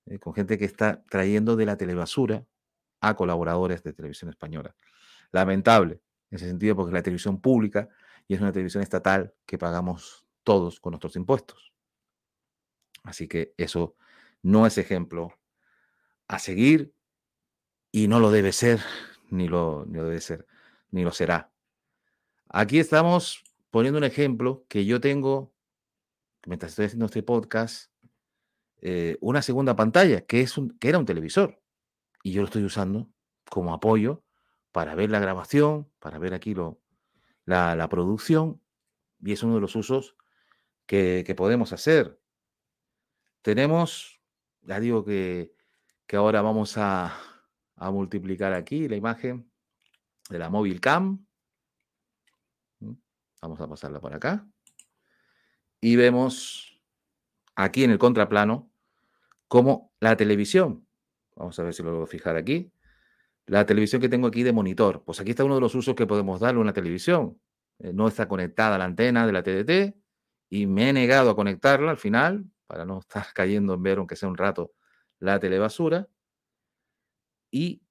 eh, 0.07 0.19
con 0.19 0.33
gente 0.33 0.57
que 0.57 0.65
está 0.65 1.05
trayendo 1.11 1.55
de 1.57 1.67
la 1.67 1.77
telebasura 1.77 2.47
a 3.03 3.15
colaboradores 3.15 3.83
de 3.83 3.93
Televisión 3.93 4.31
Española. 4.31 4.75
Lamentable, 5.33 6.00
en 6.31 6.37
ese 6.37 6.49
sentido, 6.49 6.77
porque 6.77 6.95
la 6.95 7.03
televisión 7.03 7.41
pública 7.41 7.91
y 8.31 8.35
es 8.35 8.41
una 8.41 8.53
televisión 8.53 8.85
estatal 8.85 9.35
que 9.45 9.59
pagamos 9.59 10.25
todos 10.45 10.79
con 10.79 10.93
nuestros 10.93 11.17
impuestos. 11.17 11.73
Así 13.03 13.27
que 13.27 13.55
eso 13.57 13.97
no 14.41 14.69
es 14.69 14.79
ejemplo 14.79 15.37
a 16.29 16.39
seguir 16.39 16.95
y 17.91 18.07
no 18.07 18.21
lo 18.21 18.31
debe 18.31 18.53
ser, 18.53 18.79
ni 19.31 19.49
lo, 19.49 19.85
ni 19.85 19.99
debe 19.99 20.21
ser, 20.21 20.47
ni 20.93 21.03
lo 21.03 21.11
será. 21.11 21.51
Aquí 22.49 22.79
estamos 22.79 23.43
poniendo 23.69 23.99
un 23.99 24.05
ejemplo 24.05 24.65
que 24.69 24.85
yo 24.85 25.01
tengo, 25.01 25.53
mientras 26.47 26.71
estoy 26.71 26.85
haciendo 26.85 27.07
este 27.07 27.25
podcast, 27.25 27.91
eh, 28.81 29.19
una 29.21 29.43
segunda 29.43 29.75
pantalla, 29.75 30.21
que, 30.21 30.41
es 30.41 30.57
un, 30.57 30.79
que 30.79 30.89
era 30.89 30.99
un 30.99 31.05
televisor. 31.05 31.61
Y 32.23 32.31
yo 32.31 32.43
lo 32.43 32.47
estoy 32.47 32.63
usando 32.63 33.11
como 33.51 33.75
apoyo 33.75 34.23
para 34.71 34.95
ver 34.95 35.11
la 35.11 35.19
grabación, 35.19 35.91
para 35.99 36.21
ver 36.21 36.33
aquí 36.33 36.55
lo, 36.55 36.81
la, 37.50 37.88
producción. 37.88 38.61
Y 39.21 39.33
es 39.33 39.42
uno 39.42 39.57
de 39.57 39.61
los 39.61 39.76
usos 39.76 40.16
que, 40.87 41.35
podemos 41.37 41.73
hacer. 41.73 42.19
Tenemos, 43.42 44.21
ya 44.62 44.80
digo 44.80 45.04
que, 45.04 45.54
que 46.07 46.16
ahora 46.16 46.42
vamos 46.42 46.76
a, 46.78 47.19
a 47.76 47.90
multiplicar 47.90 48.52
aquí 48.52 48.88
la 48.88 48.97
imagen 48.97 49.50
de 50.28 50.38
la 50.38 50.50
móvil 50.50 50.80
cam. 50.80 51.26
Vamos 53.42 53.61
a 53.61 53.69
pasarla 53.69 54.00
por 54.00 54.14
acá. 54.14 54.47
Y 55.80 55.97
vemos 55.97 56.80
aquí 57.54 57.85
en 57.85 57.90
el 57.90 57.99
contraplano 57.99 58.71
como 59.49 59.92
la 59.99 60.16
televisión. 60.16 60.87
Vamos 61.35 61.59
a 61.59 61.62
ver 61.62 61.75
si 61.75 61.83
lo 61.83 61.90
puedo 61.90 62.07
fijar 62.07 62.37
aquí. 62.37 62.73
La 63.47 63.66
televisión 63.66 64.00
que 64.00 64.09
tengo 64.09 64.28
aquí 64.28 64.42
de 64.42 64.52
monitor. 64.52 65.02
Pues 65.04 65.20
aquí 65.20 65.30
está 65.30 65.44
uno 65.44 65.56
de 65.56 65.61
los 65.61 65.75
usos 65.75 65.94
que 65.94 66.06
podemos 66.06 66.40
darle 66.40 66.59
a 66.59 66.62
una 66.62 66.73
televisión. 66.73 67.40
Eh, 67.78 67.92
no 67.92 68.09
está 68.09 68.28
conectada 68.28 68.76
a 68.76 68.78
la 68.78 68.85
antena 68.85 69.26
de 69.26 69.32
la 69.32 69.42
TDT 69.42 69.97
y 70.50 70.66
me 70.66 70.90
he 70.90 70.92
negado 70.92 71.30
a 71.30 71.37
conectarla 71.37 71.90
al 71.90 71.97
final 71.97 72.44
para 72.66 72.85
no 72.85 73.00
estar 73.00 73.26
cayendo 73.35 73.75
en 73.75 73.82
ver, 73.82 73.99
aunque 73.99 74.16
sea 74.16 74.28
un 74.28 74.37
rato, 74.37 74.73
la 75.18 75.40
telebasura. 75.40 76.09
Y 77.50 77.82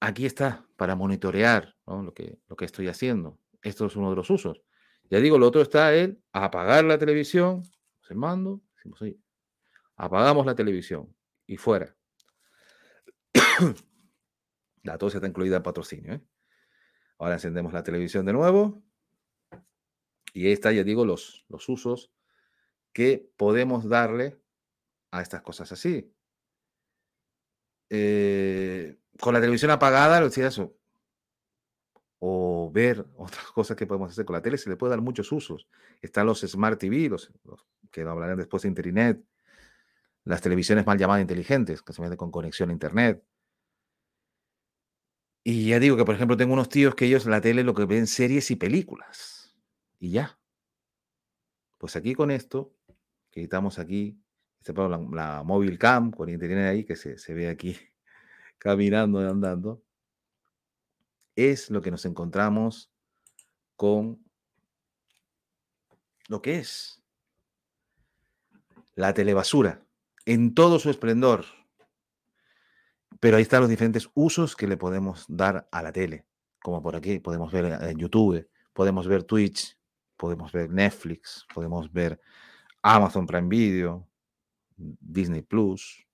aquí 0.00 0.26
está 0.26 0.66
para 0.76 0.94
monitorear 0.94 1.76
lo, 1.86 2.14
que, 2.14 2.38
lo 2.48 2.56
que 2.56 2.64
estoy 2.64 2.88
haciendo. 2.88 3.38
Esto 3.62 3.86
es 3.86 3.96
uno 3.96 4.10
de 4.10 4.16
los 4.16 4.30
usos. 4.30 4.62
Ya 5.10 5.18
digo, 5.18 5.38
lo 5.38 5.46
otro 5.48 5.62
está 5.62 5.94
el 5.94 6.22
apagar 6.32 6.84
la 6.84 6.98
televisión, 6.98 7.62
el 8.08 8.16
mando, 8.16 8.60
apagamos 9.96 10.46
la 10.46 10.54
televisión 10.54 11.14
y 11.46 11.56
fuera. 11.56 11.96
La 14.88 14.98
tos 14.98 15.14
está 15.14 15.26
incluida 15.26 15.58
en 15.58 15.62
patrocinio. 15.62 16.14
¿eh? 16.14 16.20
Ahora 17.18 17.34
encendemos 17.34 17.72
la 17.72 17.82
televisión 17.82 18.24
de 18.24 18.32
nuevo. 18.32 18.82
Y 20.32 20.46
ahí 20.46 20.52
está, 20.52 20.72
ya 20.72 20.82
digo, 20.82 21.04
los, 21.04 21.44
los 21.48 21.68
usos 21.68 22.10
que 22.92 23.30
podemos 23.36 23.88
darle 23.88 24.40
a 25.10 25.22
estas 25.22 25.42
cosas 25.42 25.70
así. 25.72 26.12
Eh, 27.90 28.98
con 29.20 29.34
la 29.34 29.40
televisión 29.40 29.70
apagada, 29.70 30.20
lo 30.20 30.26
decía 30.26 30.50
o 32.20 32.70
ver 32.72 33.06
otras 33.16 33.44
cosas 33.54 33.76
que 33.76 33.86
podemos 33.86 34.10
hacer 34.10 34.24
con 34.24 34.34
la 34.34 34.42
tele, 34.42 34.58
se 34.58 34.70
le 34.70 34.76
puede 34.76 34.90
dar 34.90 35.00
muchos 35.00 35.30
usos. 35.30 35.68
Están 36.00 36.26
los 36.26 36.40
Smart 36.40 36.78
TV, 36.78 37.08
los, 37.08 37.32
que 37.90 38.02
hablarán 38.02 38.38
después 38.38 38.62
de 38.62 38.68
Internet, 38.68 39.22
las 40.24 40.40
televisiones 40.40 40.86
mal 40.86 40.98
llamadas 40.98 41.22
inteligentes, 41.22 41.82
que 41.82 41.92
se 41.92 42.02
meten 42.02 42.16
con 42.16 42.30
conexión 42.30 42.70
a 42.70 42.72
Internet. 42.72 43.22
Y 45.44 45.68
ya 45.68 45.78
digo 45.78 45.96
que, 45.96 46.04
por 46.04 46.14
ejemplo, 46.14 46.36
tengo 46.36 46.52
unos 46.52 46.68
tíos 46.68 46.94
que 46.94 47.06
ellos 47.06 47.24
en 47.24 47.30
la 47.30 47.40
tele 47.40 47.64
lo 47.64 47.74
que 47.74 47.84
ven 47.84 48.06
series 48.06 48.50
y 48.50 48.56
películas. 48.56 49.56
Y 49.98 50.10
ya. 50.10 50.38
Pues 51.78 51.96
aquí 51.96 52.14
con 52.14 52.30
esto, 52.30 52.74
que 53.30 53.42
estamos 53.42 53.78
aquí, 53.78 54.20
este, 54.58 54.72
la, 54.74 54.98
la 55.12 55.42
móvil 55.44 55.78
cam 55.78 56.10
con 56.10 56.28
internet 56.28 56.66
ahí, 56.66 56.84
que 56.84 56.96
se, 56.96 57.18
se 57.18 57.34
ve 57.34 57.48
aquí 57.48 57.76
caminando 58.58 59.22
y 59.22 59.26
andando, 59.26 59.82
es 61.36 61.70
lo 61.70 61.80
que 61.80 61.90
nos 61.90 62.04
encontramos 62.04 62.90
con 63.76 64.22
lo 66.26 66.42
que 66.42 66.58
es 66.58 67.02
la 68.94 69.14
telebasura 69.14 69.86
en 70.26 70.54
todo 70.54 70.78
su 70.78 70.90
esplendor. 70.90 71.44
Pero 73.20 73.36
ahí 73.36 73.42
están 73.42 73.60
los 73.60 73.70
diferentes 73.70 74.08
usos 74.14 74.54
que 74.54 74.66
le 74.66 74.76
podemos 74.76 75.24
dar 75.28 75.68
a 75.70 75.82
la 75.82 75.92
tele. 75.92 76.26
Como 76.60 76.82
por 76.82 76.96
aquí 76.96 77.18
podemos 77.18 77.52
ver 77.52 77.64
en 77.82 77.98
YouTube, 77.98 78.48
podemos 78.72 79.06
ver 79.06 79.24
Twitch, 79.24 79.76
podemos 80.16 80.52
ver 80.52 80.70
Netflix, 80.70 81.46
podemos 81.52 81.92
ver 81.92 82.20
Amazon 82.82 83.26
Prime 83.26 83.48
Video, 83.48 84.08
Disney 84.76 85.42
Plus 85.42 86.06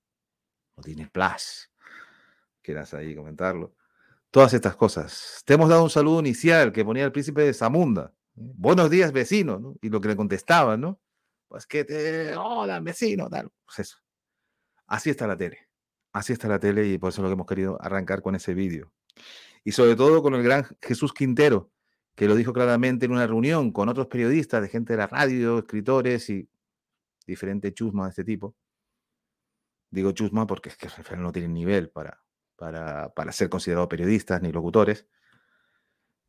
o 0.75 0.83
Disney 0.83 1.07
Plus. 1.07 1.71
Quieras 2.63 2.95
ahí 2.95 3.15
comentarlo 3.15 3.75
todas 4.35 4.53
estas 4.53 4.75
cosas. 4.75 5.43
Te 5.45 5.55
hemos 5.55 5.69
dado 5.69 5.85
un 5.85 5.91
saludo 5.91 6.19
inicial 6.19 6.73
que 6.73 6.85
ponía 6.85 7.05
el 7.05 7.13
príncipe 7.13 7.43
de 7.43 7.55
Zamunda. 7.55 8.13
Buenos 8.35 8.91
días, 8.91 9.13
vecino, 9.13 9.61
¿no? 9.61 9.77
Y 9.81 9.91
lo 9.91 10.01
que 10.01 10.09
le 10.09 10.17
contestaba, 10.17 10.77
¿no? 10.77 11.01
Pues 11.47 11.69
que 11.69 11.85
te. 11.85 12.35
Hola, 12.35 12.81
vecino, 12.81 13.31
tal. 13.31 13.49
Pues 13.65 13.79
eso. 13.79 13.99
Así 14.89 15.11
está 15.11 15.29
la 15.29 15.37
tele. 15.37 15.69
Así 16.15 16.33
está 16.33 16.47
la 16.47 16.61
tele 16.61 16.87
y 16.87 16.97
por 16.97 17.09
eso 17.09 17.21
es 17.21 17.23
lo 17.25 17.29
que 17.29 17.33
hemos 17.33 17.47
querido 17.47 17.77
arrancar 17.83 18.23
con 18.23 18.37
ese 18.37 18.55
vídeo. 18.55 18.93
Y 19.65 19.73
sobre 19.73 19.97
todo 19.97 20.23
con 20.23 20.35
el 20.35 20.45
gran 20.45 20.65
Jesús 20.81 21.13
Quintero, 21.13 21.73
que 22.15 22.29
lo 22.29 22.37
dijo 22.37 22.53
claramente 22.53 23.07
en 23.07 23.13
una 23.13 23.27
reunión 23.27 23.73
con 23.73 23.89
otros 23.89 24.07
periodistas 24.07 24.63
de 24.63 24.69
gente 24.69 24.93
de 24.93 24.99
la 24.99 25.09
radio, 25.09 25.59
escritores 25.59 26.31
y 26.31 26.49
diferentes 27.27 27.75
chusmas 27.75 28.07
de 28.07 28.11
este 28.11 28.25
tipo. 28.25 28.55
Digo 29.91 30.13
chusma 30.13 30.47
porque 30.47 30.69
es 30.69 30.77
que 30.77 31.17
no 31.17 31.33
tiene 31.33 31.49
nivel 31.49 31.91
para, 31.91 32.23
para, 32.55 33.13
para 33.13 33.33
ser 33.33 33.49
considerados 33.49 33.89
periodistas 33.89 34.41
ni 34.41 34.53
locutores, 34.53 35.09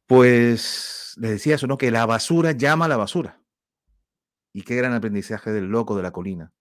pues 0.08 1.14
les 1.18 1.30
decía 1.30 1.56
eso, 1.56 1.68
¿no? 1.68 1.78
Que 1.78 1.92
la 1.92 2.08
basura 2.08 2.54
llama 2.54 2.86
a 2.86 2.88
la 2.88 2.98
basura. 2.98 3.40
Y 4.52 4.64
qué 4.64 4.76
gran 4.76 4.94
aprendizaje 4.94 5.52
del 5.52 5.66
loco 5.66 5.96
de 5.96 6.02
la 6.02 6.12
colina, 6.12 6.54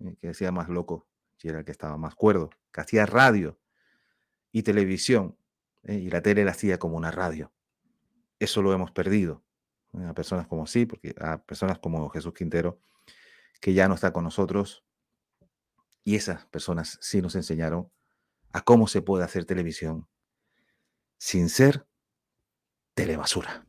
eh, 0.00 0.16
que 0.20 0.28
decía 0.28 0.52
más 0.52 0.68
loco, 0.68 1.09
si 1.40 1.48
era 1.48 1.60
el 1.60 1.64
que 1.64 1.72
estaba 1.72 1.96
más 1.96 2.14
cuerdo, 2.14 2.50
que 2.70 2.82
hacía 2.82 3.06
radio 3.06 3.58
y 4.52 4.62
televisión, 4.62 5.38
eh, 5.84 5.94
y 5.94 6.10
la 6.10 6.20
tele 6.20 6.44
la 6.44 6.50
hacía 6.50 6.78
como 6.78 6.98
una 6.98 7.10
radio. 7.10 7.50
Eso 8.38 8.60
lo 8.60 8.74
hemos 8.74 8.90
perdido. 8.90 9.42
Eh, 9.94 10.04
a 10.04 10.12
personas 10.12 10.46
como 10.46 10.66
sí, 10.66 10.84
porque 10.84 11.14
a 11.18 11.42
personas 11.42 11.78
como 11.78 12.10
Jesús 12.10 12.34
Quintero, 12.34 12.78
que 13.60 13.72
ya 13.72 13.88
no 13.88 13.94
está 13.94 14.12
con 14.12 14.24
nosotros, 14.24 14.84
y 16.04 16.16
esas 16.16 16.44
personas 16.46 16.98
sí 17.00 17.22
nos 17.22 17.34
enseñaron 17.34 17.90
a 18.52 18.60
cómo 18.60 18.86
se 18.86 19.00
puede 19.00 19.24
hacer 19.24 19.46
televisión 19.46 20.08
sin 21.18 21.48
ser 21.48 21.86
telebasura. 22.94 23.66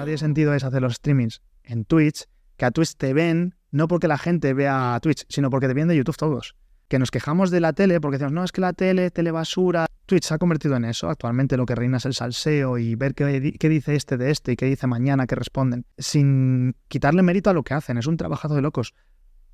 No 0.00 0.06
tiene 0.06 0.18
sentido 0.18 0.54
es 0.54 0.64
hacer 0.64 0.80
los 0.82 0.94
streamings 0.94 1.42
en 1.62 1.84
Twitch, 1.84 2.24
que 2.56 2.64
a 2.64 2.70
Twitch 2.70 2.96
te 2.96 3.12
ven, 3.12 3.54
no 3.70 3.86
porque 3.86 4.08
la 4.08 4.18
gente 4.18 4.54
vea 4.54 4.98
Twitch, 5.02 5.26
sino 5.28 5.50
porque 5.50 5.68
te 5.68 5.74
ven 5.74 5.88
de 5.88 5.96
YouTube 5.96 6.16
todos. 6.16 6.56
Que 6.88 6.98
nos 6.98 7.10
quejamos 7.10 7.50
de 7.50 7.60
la 7.60 7.72
tele 7.72 8.00
porque 8.00 8.16
decimos, 8.16 8.32
no, 8.32 8.42
es 8.42 8.50
que 8.50 8.60
la 8.60 8.72
tele, 8.72 9.10
telebasura. 9.10 9.86
Twitch 10.06 10.24
se 10.24 10.34
ha 10.34 10.38
convertido 10.38 10.74
en 10.74 10.84
eso. 10.86 11.08
Actualmente 11.08 11.56
lo 11.56 11.66
que 11.66 11.76
reina 11.76 11.98
es 11.98 12.06
el 12.06 12.14
salseo 12.14 12.78
y 12.78 12.96
ver 12.96 13.14
qué, 13.14 13.26
dice 13.40 13.94
este 13.94 14.16
de 14.16 14.30
este 14.30 14.52
y 14.52 14.56
qué 14.56 14.66
dice 14.66 14.88
mañana, 14.88 15.26
qué 15.26 15.36
responden. 15.36 15.84
Sin 15.98 16.74
quitarle 16.88 17.22
mérito 17.22 17.50
a 17.50 17.52
lo 17.52 17.62
que 17.62 17.74
hacen. 17.74 17.96
Es 17.96 18.06
un 18.06 18.16
trabajazo 18.16 18.56
de 18.56 18.62
locos. 18.62 18.94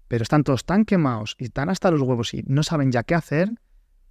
Pero 0.09 0.23
están 0.23 0.45
todos 0.45 0.65
tan 0.65 0.85
quemados 0.85 1.37
y 1.39 1.47
están 1.47 1.69
hasta 1.69 1.91
los 1.91 2.01
huevos 2.01 2.33
y 2.33 2.43
no 2.47 2.63
saben 2.63 2.91
ya 2.93 3.03
qué 3.03 3.17
hacer 3.17 3.51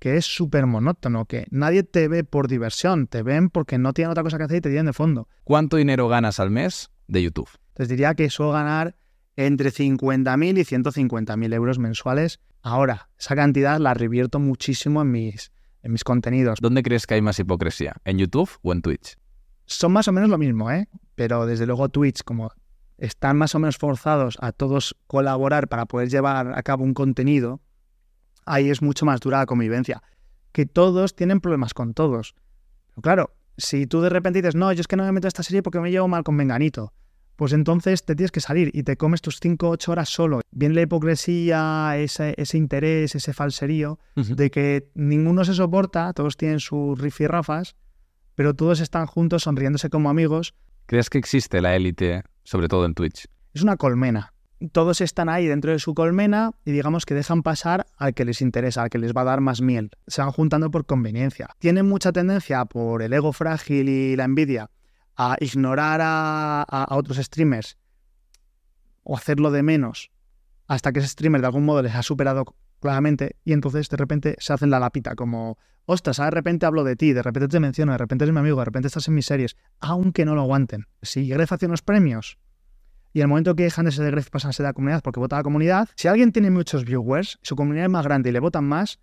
que 0.06 0.18
es 0.18 0.26
súper 0.28 0.68
monótono, 0.68 1.26
que 1.26 1.48
nadie 1.50 1.82
te 1.82 2.08
ve 2.08 2.24
por 2.24 2.48
diversión, 2.48 3.08
te 3.08 3.24
ven 3.24 3.50
porque 3.50 3.80
no 3.80 3.92
tienen 3.92 4.12
otra 4.12 4.22
cosa 4.22 4.38
que 4.38 4.44
hacer 4.44 4.58
y 4.58 4.62
te 4.62 4.70
tienen 4.70 4.86
de 4.86 4.94
fondo. 4.94 5.28
¿Cuánto 5.44 5.78
dinero 5.78 6.08
ganas 6.08 6.40
al 6.40 6.52
mes 6.52 6.92
de 7.08 7.24
YouTube? 7.24 7.50
Entonces 7.70 7.90
diría 7.90 8.14
que 8.14 8.30
suelo 8.30 8.52
ganar 8.52 8.96
entre 9.36 9.72
50.000 9.72 10.60
y 10.60 10.64
150.000 10.64 11.54
euros 11.56 11.80
mensuales. 11.80 12.40
Ahora, 12.62 13.10
esa 13.18 13.36
cantidad 13.36 13.80
la 13.80 13.96
revierto 13.96 14.38
muchísimo 14.38 15.02
en 15.02 15.10
mis, 15.10 15.52
en 15.82 15.92
mis 15.92 16.04
contenidos. 16.04 16.60
¿Dónde 16.62 16.84
crees 16.84 17.08
que 17.08 17.16
hay 17.16 17.24
más 17.24 17.40
hipocresía? 17.40 17.96
¿En 18.06 18.20
YouTube 18.20 18.52
o 18.62 18.74
en 18.74 18.84
Twitch? 18.84 19.18
Son 19.66 19.92
más 19.92 20.08
o 20.08 20.12
menos 20.12 20.30
lo 20.30 20.38
mismo, 20.38 20.70
¿eh? 20.70 20.88
Pero 21.16 21.48
desde 21.48 21.66
luego 21.66 21.90
Twitch, 21.90 22.22
como 22.24 22.52
están 23.00 23.38
más 23.38 23.56
o 23.56 23.60
menos 23.60 23.78
forzados 23.78 24.38
a 24.40 24.52
todos 24.52 24.96
colaborar 25.08 25.68
para 25.68 25.88
poder 25.88 26.10
llevar 26.10 26.56
a 26.56 26.62
cabo 26.62 26.84
un 26.84 26.94
contenido, 26.94 27.60
ahí 28.46 28.70
es 28.70 28.82
mucho 28.82 29.06
más 29.06 29.20
dura 29.20 29.40
la 29.40 29.46
convivencia. 29.46 30.02
Que 30.52 30.66
todos 30.66 31.16
tienen 31.16 31.42
problemas 31.42 31.74
con 31.74 31.94
todos. 31.94 32.36
Pero 32.90 33.02
claro, 33.02 33.36
si 33.58 33.88
tú 33.88 34.02
de 34.02 34.10
repente 34.10 34.42
dices, 34.42 34.56
no, 34.56 34.72
yo 34.72 34.82
es 34.82 34.88
que 34.88 34.96
no 34.96 35.04
me 35.04 35.12
meto 35.12 35.28
a 35.28 35.30
esta 35.30 35.44
serie 35.44 35.64
porque 35.64 35.80
me 35.80 35.92
llevo 35.92 36.08
mal 36.08 36.24
con 36.24 36.36
Menganito, 36.36 36.94
pues 37.36 37.52
entonces 37.52 38.06
te 38.06 38.16
tienes 38.16 38.32
que 38.32 38.40
salir 38.40 38.72
y 38.74 38.84
te 38.84 38.96
comes 38.96 39.22
tus 39.22 39.40
5 39.42 39.68
o 39.68 39.72
8 39.72 39.92
horas 39.92 40.10
solo. 40.10 40.42
Viene 40.52 40.76
la 40.76 40.82
hipocresía, 40.82 41.98
ese, 41.98 42.34
ese 42.38 42.58
interés, 42.58 43.16
ese 43.16 43.34
falserío, 43.34 44.00
de 44.16 44.50
que 44.50 44.90
ninguno 44.96 45.44
se 45.44 45.54
soporta, 45.54 46.14
todos 46.14 46.38
tienen 46.38 46.60
sus 46.60 47.00
rifirrafas, 47.00 47.76
pero 48.36 48.54
todos 48.54 48.80
están 48.80 49.06
juntos 49.06 49.44
sonriéndose 49.44 49.90
como 49.90 50.10
amigos. 50.10 50.54
¿Crees 50.86 51.10
que 51.10 51.18
existe 51.18 51.62
la 51.62 51.76
élite, 51.76 52.24
sobre 52.44 52.68
todo 52.68 52.86
en 52.86 52.94
Twitch? 52.94 53.28
Es 53.54 53.64
una 53.64 53.76
colmena. 53.76 54.35
Todos 54.72 55.02
están 55.02 55.30
ahí 55.30 55.48
dentro 55.48 55.72
de 55.72 55.80
su 55.80 55.94
colmena 55.94 56.52
y 56.64 56.72
digamos 56.72 57.06
que 57.06 57.14
dejan 57.14 57.44
pasar 57.44 57.86
al 57.98 58.14
que 58.14 58.26
les 58.26 58.42
interesa, 58.42 58.84
al 58.84 58.90
que 58.90 58.98
les 58.98 59.14
va 59.14 59.22
a 59.22 59.26
dar 59.26 59.42
más 59.42 59.62
miel. 59.62 59.92
Se 60.08 60.22
van 60.22 60.32
juntando 60.32 60.72
por 60.72 60.86
conveniencia. 60.86 61.50
Tienen 61.60 61.88
mucha 61.88 62.12
tendencia 62.12 62.66
por 62.66 63.02
el 63.02 63.14
ego 63.14 63.34
frágil 63.34 63.90
y 63.90 64.16
la 64.16 64.24
envidia 64.24 64.70
a 65.18 65.38
ignorar 65.40 66.02
a, 66.04 66.88
otros 66.90 67.18
streamers 67.18 67.78
o 69.04 69.16
hacerlo 69.16 69.52
de 69.52 69.64
menos 69.64 70.12
hasta 70.68 70.92
que 70.92 71.00
ese 71.00 71.10
streamer 71.10 71.42
de 71.42 71.48
algún 71.48 71.66
modo 71.66 71.82
les 71.82 71.96
ha 71.96 72.04
superado 72.04 72.46
claramente 72.80 73.38
y 73.44 73.54
entonces 73.54 73.88
de 73.90 73.98
repente 73.98 74.36
se 74.40 74.54
hacen 74.54 74.70
la 74.70 74.80
lapita 74.80 75.16
como, 75.16 75.58
ostras, 75.86 76.18
de 76.18 76.32
repente 76.32 76.66
hablo 76.66 76.84
de 76.84 76.96
ti, 76.96 77.14
de 77.14 77.22
repente 77.22 77.48
te 77.48 77.60
menciono, 77.60 77.92
de 77.92 77.98
repente 77.98 78.26
eres 78.26 78.34
mi 78.34 78.40
amigo, 78.40 78.60
de 78.60 78.66
repente 78.66 78.88
estás 78.88 79.08
en 79.08 79.16
mis 79.16 79.26
series, 79.26 79.56
aunque 79.80 80.26
no 80.26 80.36
lo 80.36 80.42
aguanten. 80.42 80.88
Si 81.02 81.28
Gref 81.28 81.52
hace 81.52 81.68
unos 81.68 81.82
premios 81.82 82.38
y 83.16 83.22
el 83.22 83.30
momento 83.30 83.56
que 83.56 83.64
dejan 83.64 83.86
de 83.86 84.12
Gref 84.12 84.30
pasan 84.30 84.50
a 84.50 84.52
ser 84.52 84.66
la 84.66 84.74
comunidad 84.74 85.02
porque 85.02 85.22
vota 85.22 85.38
la 85.38 85.44
comunidad, 85.44 85.88
si 85.96 86.10
alguien 86.10 86.34
tiene 86.34 86.52
muchos 86.52 86.84
viewers, 86.84 87.40
su 87.42 87.56
comunidad 87.56 87.86
es 87.86 87.90
más 87.90 88.04
grande 88.04 88.28
y 88.30 88.34
le 88.34 88.42
votan 88.42 88.66
más, 88.66 89.00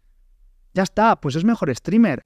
ya 0.75 0.83
está, 0.83 1.19
pues 1.19 1.35
es 1.35 1.45
mejor 1.45 1.75
streamer. 1.75 2.21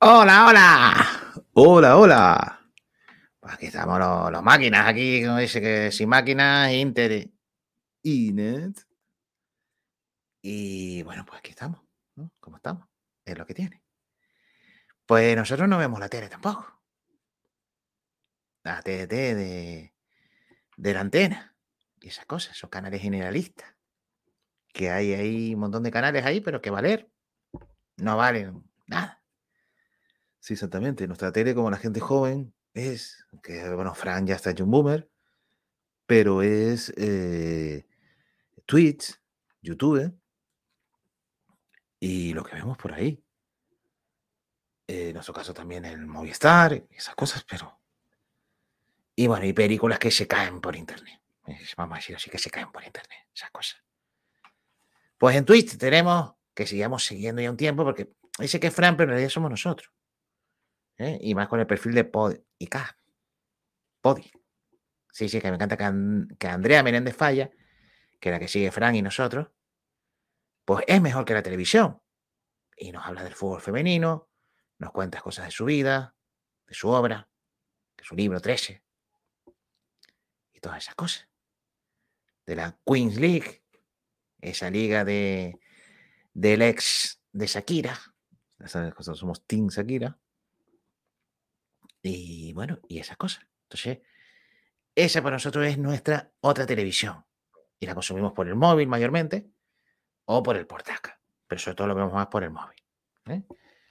Hola, 0.00 0.46
hola. 0.46 1.06
Hola, 1.54 1.96
hola. 1.96 2.60
Pues 3.40 3.54
aquí 3.54 3.66
estamos 3.66 3.98
los, 3.98 4.30
los 4.30 4.42
máquinas, 4.42 4.86
aquí, 4.86 5.24
como 5.24 5.38
dice 5.38 5.58
que 5.62 5.90
sin 5.90 6.10
máquinas, 6.10 6.70
Inter 6.70 7.30
y 8.02 8.32
Net. 8.34 8.76
Y 10.42 11.02
bueno, 11.04 11.24
pues 11.24 11.38
aquí 11.38 11.48
estamos, 11.52 11.80
¿no? 12.14 12.30
¿Cómo 12.38 12.58
estamos? 12.58 12.86
Es 13.24 13.38
lo 13.38 13.46
que 13.46 13.54
tiene. 13.54 13.82
Pues 15.06 15.34
nosotros 15.34 15.66
no 15.66 15.78
vemos 15.78 15.98
la 15.98 16.10
tele 16.10 16.28
tampoco. 16.28 16.79
La 18.62 18.82
TDT 18.82 19.10
de, 19.10 19.94
de 20.76 20.94
la 20.94 21.00
antena 21.00 21.56
y 22.00 22.08
esas 22.08 22.26
cosas, 22.26 22.56
esos 22.56 22.70
canales 22.70 23.00
generalistas. 23.02 23.74
Que 24.72 24.90
hay 24.90 25.14
ahí 25.14 25.54
un 25.54 25.60
montón 25.60 25.82
de 25.82 25.90
canales 25.90 26.24
ahí, 26.24 26.40
pero 26.40 26.60
que 26.60 26.70
valer 26.70 27.10
no 27.96 28.16
valen 28.16 28.64
nada. 28.86 29.22
Sí, 30.40 30.54
exactamente. 30.54 31.06
Nuestra 31.06 31.32
tele, 31.32 31.54
como 31.54 31.70
la 31.70 31.76
gente 31.76 32.00
joven, 32.00 32.54
es, 32.72 33.26
que 33.42 33.68
bueno, 33.74 33.94
Fran 33.94 34.26
ya 34.26 34.36
está 34.36 34.50
hecho 34.50 34.64
un 34.64 34.70
boomer, 34.70 35.10
pero 36.06 36.42
es 36.42 36.92
eh, 36.96 37.86
Twitch, 38.66 39.20
YouTube 39.60 40.18
y 41.98 42.32
lo 42.32 42.42
que 42.42 42.56
vemos 42.56 42.78
por 42.78 42.92
ahí. 42.92 43.22
Eh, 44.86 45.08
en 45.08 45.14
nuestro 45.14 45.34
caso 45.34 45.52
también 45.52 45.84
el 45.84 46.06
Movistar, 46.06 46.86
esas 46.90 47.14
cosas, 47.14 47.44
pero... 47.48 47.79
Y 49.20 49.26
bueno, 49.26 49.44
y 49.44 49.52
películas 49.52 49.98
que 49.98 50.10
se 50.10 50.26
caen 50.26 50.62
por 50.62 50.74
internet. 50.74 51.20
Vamos 51.76 51.96
a 51.96 51.98
decir 51.98 52.16
así, 52.16 52.30
que 52.30 52.38
se 52.38 52.50
caen 52.50 52.72
por 52.72 52.82
internet, 52.82 53.18
esas 53.34 53.50
cosas. 53.50 53.82
Pues 55.18 55.36
en 55.36 55.44
Twitch 55.44 55.76
tenemos 55.76 56.36
que 56.54 56.66
sigamos 56.66 57.04
siguiendo 57.04 57.42
ya 57.42 57.50
un 57.50 57.58
tiempo, 57.58 57.84
porque 57.84 58.14
dice 58.38 58.58
que 58.58 58.68
es 58.68 58.74
Fran, 58.74 58.96
pero 58.96 59.10
en 59.10 59.10
realidad 59.10 59.28
somos 59.28 59.50
nosotros. 59.50 59.92
¿eh? 60.96 61.18
Y 61.20 61.34
más 61.34 61.48
con 61.48 61.60
el 61.60 61.66
perfil 61.66 61.92
de 61.92 62.04
Pod 62.04 62.34
y 62.56 62.66
K. 62.68 62.96
Podi. 64.00 64.32
Sí, 65.12 65.28
sí, 65.28 65.38
que 65.38 65.50
me 65.50 65.56
encanta 65.56 65.76
que, 65.76 66.36
que 66.38 66.48
Andrea 66.48 66.82
Menéndez 66.82 67.14
Falla, 67.14 67.50
que 68.18 68.30
es 68.30 68.32
la 68.32 68.38
que 68.38 68.48
sigue 68.48 68.70
Fran 68.70 68.94
y 68.94 69.02
nosotros, 69.02 69.48
pues 70.64 70.82
es 70.88 71.02
mejor 71.02 71.26
que 71.26 71.34
la 71.34 71.42
televisión. 71.42 72.00
Y 72.74 72.90
nos 72.90 73.04
habla 73.04 73.22
del 73.22 73.34
fútbol 73.34 73.60
femenino, 73.60 74.30
nos 74.78 74.92
cuenta 74.92 75.20
cosas 75.20 75.44
de 75.44 75.50
su 75.50 75.66
vida, 75.66 76.16
de 76.66 76.72
su 76.72 76.88
obra, 76.88 77.28
de 77.98 78.04
su 78.04 78.16
libro 78.16 78.40
13, 78.40 78.82
todas 80.60 80.78
esas 80.78 80.94
cosas. 80.94 81.28
De 82.46 82.56
la 82.56 82.78
Queens 82.86 83.16
League, 83.16 83.62
esa 84.40 84.70
liga 84.70 85.04
de 85.04 85.60
del 86.34 86.62
ex 86.62 87.20
de 87.32 87.46
Shakira. 87.46 87.98
Esas 88.58 88.94
cosas, 88.94 89.18
somos 89.18 89.46
Team 89.46 89.68
Shakira. 89.68 90.18
Y 92.02 92.52
bueno, 92.52 92.78
y 92.88 92.98
esas 92.98 93.16
cosas. 93.16 93.46
Entonces, 93.64 93.98
esa 94.94 95.22
para 95.22 95.36
nosotros 95.36 95.66
es 95.66 95.78
nuestra 95.78 96.32
otra 96.40 96.66
televisión. 96.66 97.24
Y 97.78 97.86
la 97.86 97.94
consumimos 97.94 98.32
por 98.32 98.48
el 98.48 98.54
móvil 98.54 98.88
mayormente 98.88 99.50
o 100.26 100.42
por 100.42 100.56
el 100.56 100.66
portaca. 100.66 101.20
Pero 101.46 101.58
sobre 101.58 101.74
todo 101.74 101.86
lo 101.88 101.94
vemos 101.94 102.12
más 102.12 102.26
por 102.28 102.44
el 102.44 102.50
móvil. 102.50 102.82
¿eh? 103.26 103.42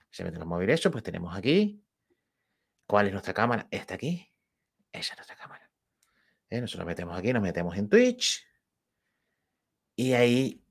Se 0.09 0.23
meten 0.23 0.39
los 0.39 0.47
móviles 0.47 0.79
eso, 0.79 0.91
pues 0.91 1.03
tenemos 1.03 1.35
aquí. 1.35 1.83
¿Cuál 2.85 3.07
es 3.07 3.13
nuestra 3.13 3.33
cámara? 3.33 3.67
Esta 3.71 3.95
aquí. 3.95 4.31
Esa 4.91 5.13
es 5.13 5.17
nuestra 5.17 5.35
cámara. 5.35 5.68
¿Eh? 6.49 6.61
Nosotros 6.61 6.85
metemos 6.85 7.17
aquí, 7.17 7.33
nos 7.33 7.41
metemos 7.41 7.77
en 7.77 7.89
Twitch. 7.89 8.45
Y 9.95 10.13
ahí 10.13 10.63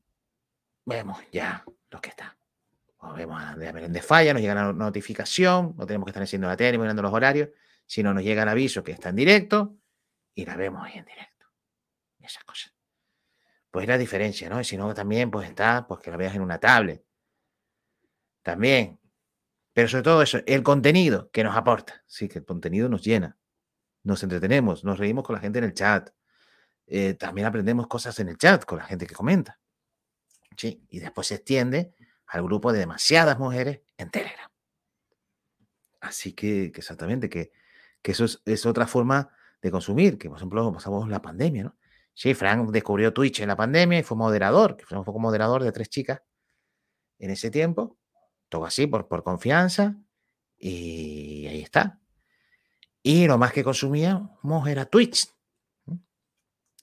vemos 0.85 1.19
ya 1.31 1.65
lo 1.91 2.01
que 2.01 2.11
está. 2.11 2.37
O 2.99 3.13
vemos 3.13 3.41
a 3.41 3.55
Meléndez 3.57 4.05
Falla, 4.05 4.33
nos 4.33 4.43
llega 4.43 4.55
la 4.55 4.73
notificación, 4.73 5.75
no 5.77 5.87
tenemos 5.87 6.07
que 6.07 6.11
estar 6.11 6.23
enciendo 6.23 6.49
la 6.49 6.57
tele 6.57 6.79
mirando 6.79 7.03
los 7.03 7.13
horarios, 7.13 7.51
sino 7.87 8.13
nos 8.13 8.25
llega 8.25 8.43
el 8.43 8.49
aviso 8.49 8.83
que 8.83 8.93
está 8.93 9.11
en 9.11 9.17
directo 9.17 9.77
y 10.35 10.45
la 10.45 10.57
vemos 10.57 10.85
ahí 10.85 10.99
en 10.99 11.05
directo. 11.05 11.47
Esas 12.19 12.45
cosas. 12.45 12.75
Pues 13.71 13.87
la 13.87 13.99
diferencia, 13.99 14.49
¿no? 14.49 14.61
Y 14.61 14.65
si 14.65 14.77
no, 14.77 14.93
también 14.95 15.31
pues 15.31 15.49
está, 15.49 15.87
pues 15.87 16.01
que 16.01 16.11
la 16.11 16.17
veas 16.17 16.35
en 16.35 16.43
una 16.43 16.59
tablet. 16.59 17.05
También. 18.43 18.99
Pero 19.73 19.89
sobre 19.89 20.03
todo 20.03 20.23
eso, 20.23 20.41
el 20.47 20.63
contenido 20.63 21.31
que 21.31 21.45
nos 21.45 21.57
aporta. 21.57 22.03
Sí, 22.07 22.29
que 22.29 22.41
el 22.41 22.45
contenido 22.45 22.89
nos 22.89 23.05
llena. 23.05 23.37
Nos 24.03 24.23
entretenemos, 24.23 24.85
nos 24.85 24.99
reímos 24.99 25.25
con 25.25 25.35
la 25.35 25.41
gente 25.41 25.59
en 25.59 25.65
el 25.67 25.75
chat. 25.75 26.11
eh, 26.87 27.15
también 27.15 27.47
aprendemos 27.47 27.87
cosas 27.87 28.19
en 28.21 28.29
el 28.29 28.39
chat 28.39 28.65
con 28.65 28.79
la 28.79 28.85
gente 28.85 29.07
que 29.07 29.15
comenta. 29.15 29.59
Sí, 30.57 30.85
y 30.89 31.01
después 31.01 31.27
se 31.29 31.37
extiende 31.37 31.95
al 32.27 32.43
grupo 32.43 32.73
de 32.73 32.81
demasiadas 32.81 33.39
mujeres 33.39 33.81
en 33.97 34.11
Telegram. 34.11 34.51
Así 36.01 36.33
que, 36.33 36.71
que 36.73 36.81
exactamente, 36.81 37.29
que, 37.29 37.53
que 38.03 38.13
eso 38.13 38.25
es, 38.25 38.43
es 38.45 38.67
otra 38.67 38.87
forma 38.87 39.31
de 39.61 39.71
consumir, 39.71 40.19
que 40.19 40.29
por 40.29 40.39
ejemplo 40.39 40.73
pasamos 40.73 41.09
la 41.09 41.21
pandemia, 41.21 41.65
¿no? 41.65 41.77
Sí, 42.15 42.35
Frank 42.35 42.71
descubrió 42.71 43.13
Twitch 43.13 43.41
en 43.41 43.49
la 43.49 43.57
pandemia 43.57 44.01
y 44.01 44.03
fue 44.03 44.17
moderador, 44.17 44.77
que 44.77 44.85
fue 44.85 44.99
un 44.99 45.05
poco 45.05 45.21
moderador 45.21 45.63
de 45.63 45.71
tres 45.71 45.89
chicas 45.89 46.21
en 47.19 47.31
ese 47.31 47.51
tiempo, 47.51 47.97
todo 48.49 48.65
así 48.65 48.87
por, 48.89 49.07
por 49.07 49.23
confianza, 49.23 49.97
y 50.57 51.47
ahí 51.47 51.61
está. 51.63 52.01
Y 53.09 53.27
lo 53.27 53.39
más 53.39 53.55
que 53.55 53.65
consumíamos 53.65 54.69
era 54.69 54.85
Twitch. 54.85 55.35
¿no? 55.87 55.99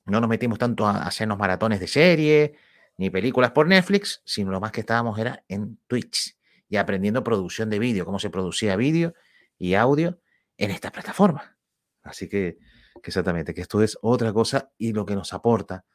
No 0.08 0.20
nos 0.20 0.28
metimos 0.28 0.58
tanto 0.58 0.88
a 0.88 1.04
hacernos 1.04 1.38
maratones 1.38 1.80
de 1.80 1.86
serie, 1.86 2.56
ni 2.98 3.12
películas 3.12 3.52
por 3.52 3.68
Netflix, 3.68 4.24
sino 4.26 4.50
lo 4.50 4.60
más 4.60 4.72
que 4.72 4.80
estábamos 4.80 5.20
era 5.20 5.44
en 5.48 5.78
Twitch 5.86 6.36
y 6.68 6.78
aprendiendo 6.78 7.24
producción 7.24 7.70
de 7.70 7.78
vídeo, 7.78 8.06
cómo 8.06 8.18
se 8.18 8.32
producía 8.32 8.76
vídeo 8.76 9.14
y 9.60 9.76
audio 9.76 10.20
en 10.58 10.72
esta 10.72 10.92
plataforma. 10.92 11.60
Así 12.02 12.28
que, 12.28 12.58
que 13.04 13.12
exactamente, 13.12 13.54
que 13.54 13.62
esto 13.62 13.84
es 13.84 13.96
otra 14.02 14.34
cosa 14.34 14.72
y 14.80 14.94
lo 14.94 15.06
que 15.06 15.14
nos 15.14 15.32
aporta, 15.32 15.86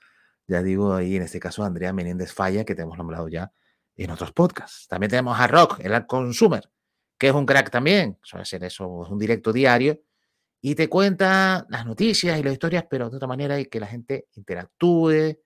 ya 0.46 0.62
digo 0.62 0.94
ahí 0.94 1.16
en 1.16 1.24
este 1.24 1.40
caso 1.40 1.64
Andrea 1.64 1.92
Menéndez 1.92 2.32
Falla, 2.32 2.64
que 2.64 2.76
te 2.76 2.82
hemos 2.82 2.96
nombrado 2.96 3.26
ya 3.26 3.50
en 3.96 4.12
otros 4.12 4.30
podcasts. 4.30 4.86
También 4.86 5.10
tenemos 5.10 5.40
a 5.40 5.48
Rock, 5.48 5.80
el 5.80 6.06
Consumer, 6.06 6.70
que 7.18 7.26
es 7.26 7.34
un 7.34 7.46
crack 7.46 7.68
también, 7.68 8.16
suele 8.22 8.44
ser 8.44 8.62
eso, 8.62 9.02
es 9.04 9.10
un 9.10 9.18
directo 9.18 9.52
diario, 9.52 10.00
y 10.60 10.74
te 10.74 10.88
cuenta 10.88 11.66
las 11.68 11.86
noticias 11.86 12.38
y 12.38 12.42
las 12.42 12.52
historias, 12.52 12.84
pero 12.88 13.08
de 13.08 13.16
otra 13.16 13.28
manera 13.28 13.58
y 13.58 13.66
que 13.66 13.80
la 13.80 13.86
gente 13.86 14.28
interactúe, 14.34 15.38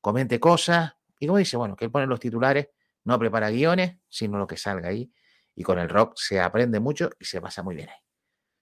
comente 0.00 0.38
cosas, 0.38 0.94
y 1.18 1.26
como 1.26 1.38
dice, 1.38 1.56
bueno, 1.56 1.76
que 1.76 1.84
él 1.84 1.90
pone 1.90 2.06
los 2.06 2.20
titulares, 2.20 2.68
no 3.04 3.18
prepara 3.18 3.50
guiones, 3.50 3.96
sino 4.08 4.38
lo 4.38 4.46
que 4.46 4.56
salga 4.56 4.88
ahí, 4.88 5.12
y 5.54 5.62
con 5.62 5.78
el 5.78 5.88
rock 5.88 6.14
se 6.16 6.40
aprende 6.40 6.80
mucho 6.80 7.10
y 7.18 7.24
se 7.24 7.40
pasa 7.40 7.62
muy 7.62 7.74
bien 7.74 7.88
ahí. 7.88 7.96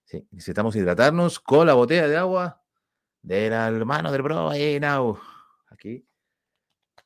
Sí, 0.05 0.27
necesitamos 0.33 0.75
hidratarnos 0.75 1.39
con 1.39 1.67
la 1.67 1.75
botella 1.75 2.09
de 2.09 2.17
agua 2.17 2.63
del 3.23 3.53
hermano 3.53 4.11
del 4.11 4.23
bro 4.23 4.49
ahí 4.49 4.81
now, 4.81 5.19
aquí. 5.69 6.07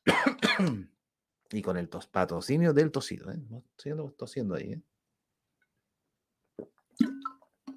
y 1.51 1.61
con 1.61 1.77
el 1.77 1.89
tos, 1.89 2.07
patrocinio 2.07 2.73
del 2.73 2.91
tosido, 2.91 3.31
¿eh? 3.31 3.39
Estoy 3.77 3.93
tosiendo 4.17 4.55
ahí, 4.55 4.73
¿eh? 4.73 4.81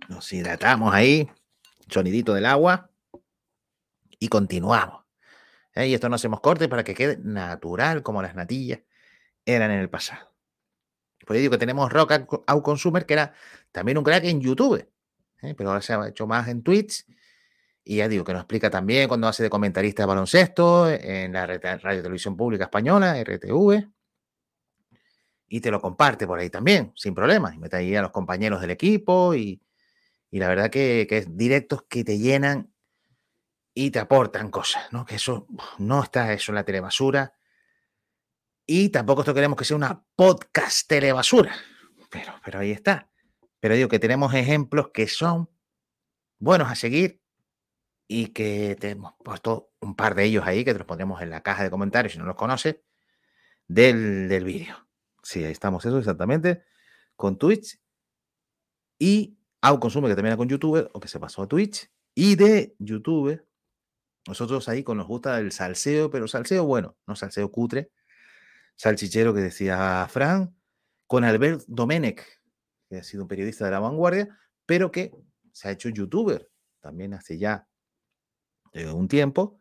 Nos 0.09 0.33
hidratamos 0.33 0.95
ahí 0.95 1.31
sonidito 1.87 2.33
del 2.33 2.47
agua 2.47 2.91
y 4.19 4.29
continuamos. 4.29 5.05
¿eh? 5.75 5.89
Y 5.89 5.95
esto 5.95 6.09
no 6.09 6.17
hacemos 6.17 6.41
corte 6.41 6.67
para 6.67 6.83
que 6.83 6.95
quede 6.95 7.19
natural 7.19 8.03
como 8.03 8.23
las 8.23 8.35
natillas 8.35 8.81
eran 9.45 9.71
en 9.71 9.81
el 9.81 9.91
pasado. 9.91 10.33
Por 11.27 11.37
ello 11.37 11.51
que 11.51 11.59
tenemos 11.59 11.93
Rock 11.93 12.13
Out 12.47 12.63
Consumer, 12.63 13.05
que 13.05 13.13
era 13.13 13.35
también 13.71 13.99
un 13.99 14.05
crack 14.05 14.25
en 14.25 14.41
YouTube, 14.41 14.89
¿eh? 15.43 15.55
pero 15.55 15.69
ahora 15.69 15.83
se 15.83 15.93
ha 15.93 16.09
hecho 16.09 16.27
más 16.27 16.49
en 16.49 16.63
Twitch. 16.63 17.05
Y 17.85 17.97
ya 17.97 18.09
digo 18.09 18.25
que 18.25 18.33
nos 18.33 18.41
explica 18.41 18.71
también 18.71 19.09
cuando 19.09 19.29
hace 19.29 19.43
de 19.43 19.51
comentarista 19.51 20.03
de 20.03 20.07
baloncesto 20.07 20.91
en 20.91 21.33
la 21.33 21.47
Radio 21.47 22.03
Televisión 22.03 22.37
Pública 22.37 22.65
Española, 22.65 23.23
RTV. 23.23 23.89
Y 25.49 25.61
te 25.61 25.71
lo 25.71 25.81
comparte 25.81 26.27
por 26.27 26.39
ahí 26.39 26.51
también, 26.51 26.93
sin 26.95 27.15
problema. 27.15 27.55
Y 27.55 27.59
mete 27.59 27.77
ahí 27.77 27.95
a 27.95 28.03
los 28.03 28.11
compañeros 28.11 28.61
del 28.61 28.71
equipo. 28.71 29.35
Y, 29.35 29.63
y 30.31 30.39
la 30.39 30.49
verdad 30.49 30.71
que, 30.71 31.07
que 31.09 31.19
es 31.19 31.37
directos 31.37 31.85
que 31.89 32.05
te 32.05 32.19
llenan 32.19 32.73
y 33.75 33.91
te 33.91 34.01
aportan 34.01 34.51
cosas, 34.51 34.93
¿no? 34.93 35.07
Que 35.07 35.15
eso 35.15 35.47
no 35.79 36.03
está 36.03 36.33
eso 36.33 36.51
en 36.51 36.57
la 36.57 36.65
telebasura. 36.65 37.35
Y 38.67 38.91
tampoco 38.91 39.23
esto 39.23 39.35
queremos 39.35 39.57
que 39.57 39.65
sea 39.65 39.77
una 39.77 40.05
podcast 40.17 40.89
telebasura. 40.89 41.55
Pero, 42.11 42.35
pero 42.45 42.59
ahí 42.59 42.73
está. 42.73 43.11
Pero 43.61 43.75
digo 43.75 43.89
que 43.89 43.99
tenemos 43.99 44.35
ejemplos 44.35 44.91
que 44.93 45.07
son 45.07 45.49
buenos 46.39 46.71
a 46.71 46.75
seguir 46.75 47.23
y 48.07 48.29
que 48.29 48.77
te 48.81 48.91
hemos 48.91 49.15
puesto 49.25 49.73
un 49.81 49.95
par 49.95 50.15
de 50.15 50.25
ellos 50.25 50.45
ahí 50.47 50.65
que 50.65 50.73
te 50.73 50.79
los 50.79 50.87
pondremos 50.87 51.23
en 51.23 51.31
la 51.31 51.43
caja 51.43 51.63
de 51.63 51.71
comentarios 51.71 52.15
si 52.15 52.19
no 52.19 52.25
los 52.25 52.37
conoces 52.37 52.77
del, 53.67 54.29
del 54.29 54.45
vídeo. 54.45 54.89
Sí, 55.23 55.45
ahí 55.45 55.53
estamos, 55.53 55.85
eso 55.85 55.99
exactamente, 55.99 56.65
con 57.17 57.39
Twitch 57.39 57.81
y 58.99 59.38
Consume 59.61 60.09
que 60.09 60.15
también 60.15 60.37
con 60.37 60.49
YouTube 60.49 60.89
o 60.93 61.01
que 61.01 61.09
se 61.09 61.21
pasó 61.21 61.43
a 61.43 61.49
Twitch 61.49 61.91
y 62.15 62.37
de 62.37 62.75
YouTube. 62.79 63.43
Nosotros 64.27 64.69
ahí 64.69 64.83
con 64.83 64.99
nos 64.99 65.07
gusta 65.07 65.39
el 65.39 65.53
salseo, 65.53 66.11
pero 66.11 66.29
salseo 66.29 66.65
bueno, 66.65 66.97
no 67.07 67.17
salseo 67.17 67.51
cutre, 67.51 67.91
salchichero 68.77 69.35
que 69.35 69.41
decía 69.41 70.07
Fran, 70.11 70.55
con 71.07 71.25
Albert 71.25 71.63
Domenech, 71.67 72.23
que 72.89 72.99
ha 72.99 73.03
sido 73.03 73.25
un 73.25 73.29
periodista 73.29 73.65
de 73.65 73.71
la 73.71 73.81
vanguardia, 73.81 74.39
pero 74.67 74.91
que 74.91 75.13
se 75.53 75.69
ha 75.69 75.71
hecho 75.73 75.89
youtuber 75.89 76.51
también 76.81 77.15
hace 77.15 77.39
ya 77.39 77.67
eh, 78.73 78.91
un 78.91 79.09
tiempo 79.09 79.61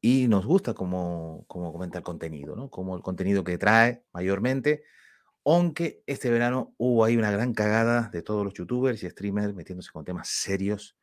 y 0.00 0.26
nos 0.28 0.46
gusta 0.46 0.74
cómo, 0.74 1.44
cómo 1.46 1.72
comenta 1.72 1.98
el 1.98 2.04
contenido, 2.04 2.56
¿no? 2.56 2.70
Como 2.70 2.96
el 2.96 3.02
contenido 3.02 3.44
que 3.44 3.58
trae 3.58 4.04
mayormente, 4.12 4.82
aunque 5.44 6.02
este 6.06 6.30
verano 6.30 6.74
hubo 6.78 7.04
ahí 7.04 7.16
una 7.16 7.30
gran 7.30 7.54
cagada 7.54 8.10
de 8.12 8.22
todos 8.22 8.44
los 8.44 8.54
youtubers 8.54 9.02
y 9.02 9.10
streamers 9.10 9.54
metiéndose 9.54 9.90
con 9.90 10.04
temas 10.04 10.28
serios 10.28 10.96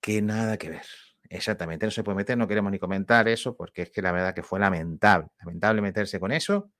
que 0.00 0.22
nada 0.22 0.56
que 0.56 0.70
ver. 0.70 0.86
Exactamente, 1.30 1.84
no 1.84 1.90
se 1.90 2.02
puede 2.02 2.16
meter, 2.16 2.38
no 2.38 2.48
queremos 2.48 2.72
ni 2.72 2.78
comentar 2.78 3.28
eso, 3.28 3.56
porque 3.56 3.82
es 3.82 3.90
que 3.90 4.00
la 4.00 4.12
verdad 4.12 4.34
que 4.34 4.42
fue 4.42 4.58
lamentable, 4.58 5.28
lamentable 5.40 5.82
meterse 5.82 6.18
con 6.18 6.32
eso. 6.32 6.70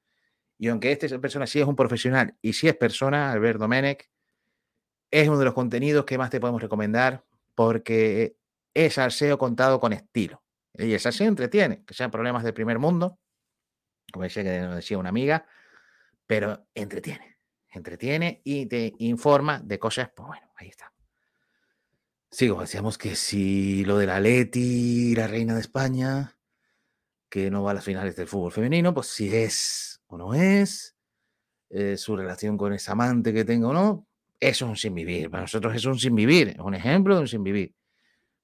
Y 0.57 0.69
aunque 0.69 0.91
este 0.91 1.19
persona 1.19 1.47
sí 1.47 1.61
es 1.61 1.67
un 1.67 1.77
profesional 1.77 2.37
y 2.41 2.55
sí 2.55 2.69
es 2.69 2.77
persona, 2.77 3.31
Albert 3.33 3.61
Domenech, 3.61 4.09
es 5.11 5.29
uno 5.29 5.38
de 5.38 5.45
los 5.45 5.55
contenidos 5.55 6.05
que 6.05 6.19
más 6.19 6.31
te 6.31 6.41
podemos 6.41 6.62
recomendar 6.62 7.25
porque 7.55 8.37
es 8.75 8.99
contado 9.38 9.81
con 9.81 9.93
estilo. 9.93 10.43
Y 10.75 10.95
el 10.95 11.01
entretiene, 11.21 11.85
que 11.85 11.95
sean 11.95 12.11
problemas 12.11 12.45
del 12.45 12.55
primer 12.55 12.79
mundo, 12.79 13.19
como 14.12 14.23
decía, 14.25 14.43
que 14.43 14.51
decía 14.51 14.99
una 14.99 15.09
amiga, 15.09 15.47
pero 16.29 16.69
entretiene, 16.75 17.38
entretiene 17.71 18.43
y 18.45 18.67
te 18.67 18.93
informa 18.99 19.61
de 19.64 19.79
cosas, 19.79 20.11
pues 20.14 20.29
bueno, 20.29 20.53
ahí 20.57 20.69
está. 20.69 20.93
Sigo, 22.31 22.61
decíamos 22.61 22.99
que 22.99 23.17
si 23.17 23.83
lo 23.87 23.97
de 23.97 24.07
la 24.07 24.21
Leti, 24.21 25.14
la 25.17 25.27
reina 25.27 25.55
de 25.55 25.62
España, 25.62 26.38
que 27.31 27.51
no 27.51 27.62
va 27.62 27.71
a 27.71 27.75
las 27.75 27.85
finales 27.85 28.14
del 28.14 28.29
fútbol 28.29 28.53
femenino, 28.53 28.93
pues 28.93 29.07
si 29.07 29.35
es 29.35 30.03
o 30.07 30.19
no 30.19 30.35
es, 30.35 30.95
eh, 31.71 31.97
su 31.97 32.14
relación 32.14 32.59
con 32.59 32.75
ese 32.75 32.93
amante 32.93 33.33
que 33.33 33.47
tenga 33.47 33.69
o 33.69 33.73
no, 33.73 34.07
eso 34.38 34.67
es 34.67 34.69
un 34.69 34.77
sin 34.77 34.95
vivir. 34.95 35.31
Para 35.31 35.45
nosotros 35.45 35.75
es 35.75 35.87
un 35.87 35.99
sin 35.99 36.14
vivir, 36.14 36.49
es 36.49 36.59
un 36.59 36.75
ejemplo 36.75 37.14
de 37.14 37.23
un 37.23 37.29
sin 37.29 37.43
vivir. 37.43 37.75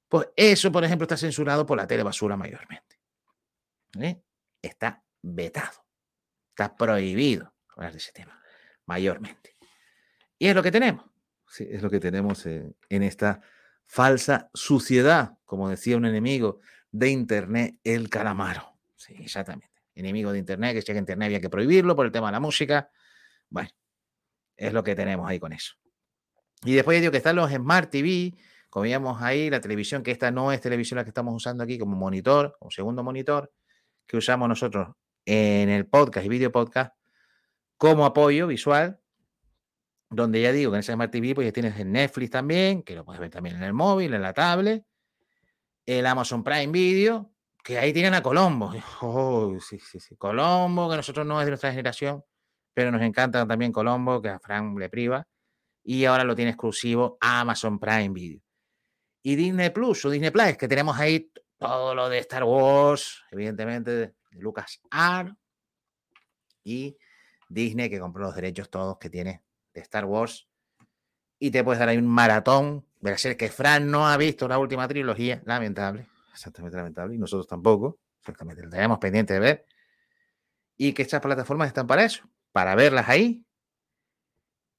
Pues 0.09 0.29
eso, 0.37 0.73
por 0.73 0.85
ejemplo, 0.85 1.05
está 1.05 1.18
censurado 1.18 1.66
por 1.66 1.77
la 1.77 1.87
telebasura 1.87 2.35
mayormente. 2.35 2.99
¿eh? 4.01 4.23
Está 4.62 5.05
vetado, 5.20 5.85
está 6.49 6.75
prohibido 6.75 7.54
hablar 7.77 7.93
de 7.93 7.99
ese 7.99 8.13
tema, 8.13 8.41
mayormente. 8.87 9.57
Y 10.39 10.49
es 10.49 10.55
lo 10.55 10.63
que 10.63 10.71
tenemos. 10.71 11.05
Sí, 11.49 11.67
es 11.71 11.83
lo 11.83 11.91
que 11.91 12.01
tenemos 12.01 12.47
en 12.47 13.03
esta 13.03 13.41
falsa 13.85 14.51
suciedad, 14.55 15.39
como 15.45 15.69
decía 15.69 15.97
un 15.97 16.07
enemigo 16.07 16.61
de 16.91 17.11
Internet, 17.11 17.79
el 17.85 18.09
calamaro. 18.09 18.79
Sí, 18.97 19.15
exactamente. 19.19 19.71
Enemigo 19.95 20.33
de 20.33 20.39
Internet, 20.39 20.75
que 20.75 20.81
llega 20.81 20.99
a 20.99 21.01
Internet 21.01 21.27
había 21.27 21.41
que 21.41 21.51
prohibirlo 21.51 21.95
por 21.95 22.07
el 22.07 22.13
tema 22.13 22.29
de 22.29 22.33
la 22.33 22.41
música. 22.41 22.91
Bueno, 23.49 23.71
es 24.57 24.73
lo 24.73 24.83
que 24.83 24.95
tenemos 24.95 25.29
ahí 25.29 25.39
con 25.39 25.53
eso. 25.53 25.75
Y 26.65 26.75
después 26.75 27.01
digo 27.01 27.13
que 27.13 27.19
están 27.19 27.37
los 27.37 27.51
Smart 27.51 27.91
TV, 27.91 28.35
como 28.71 28.83
veíamos 28.85 29.23
ahí, 29.23 29.51
la 29.51 29.61
televisión, 29.61 30.03
que 30.03 30.11
esta 30.11 30.31
no 30.31 30.51
es 30.51 30.61
televisión 30.61 30.97
la 30.97 31.05
que 31.05 31.11
estamos 31.11 31.35
usando 31.35 31.63
aquí 31.63 31.79
como 31.79 31.95
monitor, 31.95 32.57
como 32.59 32.71
segundo 32.71 33.05
monitor, 33.05 33.53
que 34.07 34.17
usamos 34.17 34.49
nosotros 34.49 34.89
en 35.25 35.69
el 35.69 35.87
podcast 35.87 36.27
y 36.27 36.29
video 36.29 36.51
podcast 36.51 36.93
como 37.77 38.05
apoyo 38.05 38.47
visual, 38.47 39.01
donde 40.11 40.41
ya 40.41 40.53
digo 40.53 40.71
que 40.71 40.77
en 40.77 40.81
ese 40.81 40.93
Smart 40.93 41.11
TV 41.11 41.35
pues 41.35 41.47
ya 41.47 41.53
tienes 41.53 41.79
el 41.79 41.91
Netflix 41.91 42.31
también, 42.31 42.83
que 42.83 42.95
lo 42.95 43.05
puedes 43.05 43.21
ver 43.21 43.31
también 43.31 43.57
en 43.57 43.63
el 43.63 43.73
móvil, 43.73 44.15
en 44.15 44.23
la 44.23 44.33
tablet, 44.33 44.85
el 45.87 46.07
Amazon 46.07 46.45
Prime 46.45 46.69
Video, 46.69 47.33
que 47.63 47.79
ahí 47.79 47.93
tienen 47.93 48.15
a 48.15 48.23
Colombo. 48.23 48.73
Oh, 49.03 49.59
sí, 49.61 49.79
sí, 49.79 50.01
sí. 50.01 50.17
Colombo, 50.17 50.89
que 50.91 50.97
nosotros 50.97 51.27
no 51.27 51.41
es 51.41 51.47
de 51.47 51.51
nuestra 51.51 51.71
generación, 51.71 52.25
pero 52.73 52.91
nos 52.91 53.03
encanta 53.03 53.47
también 53.47 53.73
Colombo, 53.73 54.23
que 54.23 54.29
a 54.29 54.39
Frank 54.39 54.79
le 54.79 54.89
priva, 54.89 55.27
y 55.83 56.05
ahora 56.05 56.25
lo 56.25 56.35
tiene 56.35 56.53
exclusivo 56.53 57.19
Amazon 57.21 57.79
Prime 57.79 58.11
Video 58.11 58.45
y 59.25 59.37
Disney 59.37 59.71
Plus 59.71 60.05
o 60.05 60.11
Disney 60.11 60.31
Plus, 60.31 60.57
que 60.57 60.69
tenemos 60.69 60.97
ahí 60.99 61.31
todo 61.59 61.95
lo 61.95 62.09
de 62.09 62.19
Star 62.19 62.45
Wars, 62.45 63.25
evidentemente 63.31 63.91
de 63.91 64.15
Lucas 64.33 64.81
Art 64.91 65.35
y 66.63 66.97
Disney 67.55 67.88
que 67.88 68.01
compró 68.01 68.25
los 68.25 68.35
derechos 68.35 68.69
todos 68.69 68.99
que 68.99 69.09
tiene 69.09 69.43
de 69.73 69.81
Star 69.81 70.05
Wars 70.05 70.49
y 71.38 71.51
te 71.51 71.64
puedes 71.64 71.79
dar 71.79 71.88
ahí 71.88 71.97
un 71.97 72.07
maratón 72.07 72.87
de 73.01 73.17
ser 73.19 73.37
que 73.37 73.49
Fran 73.49 73.90
no 73.90 74.09
ha 74.09 74.17
visto 74.17 74.49
la 74.49 74.59
última 74.59 74.88
trilogía, 74.88 75.43
lamentable, 75.45 76.07
exactamente 76.33 76.77
lamentable, 76.77 77.14
y 77.14 77.19
nosotros 77.19 77.47
tampoco, 77.47 77.99
exactamente, 78.21 78.62
lo 78.62 78.71
tenemos 78.71 78.99
pendiente 78.99 79.35
de 79.35 79.40
ver 79.40 79.67
y 80.77 80.93
que 80.93 81.03
estas 81.03 81.21
plataformas 81.21 81.69
están 81.69 81.87
para 81.87 82.05
eso, 82.05 82.25
para 82.53 82.75
verlas 82.75 83.09
ahí 83.09 83.45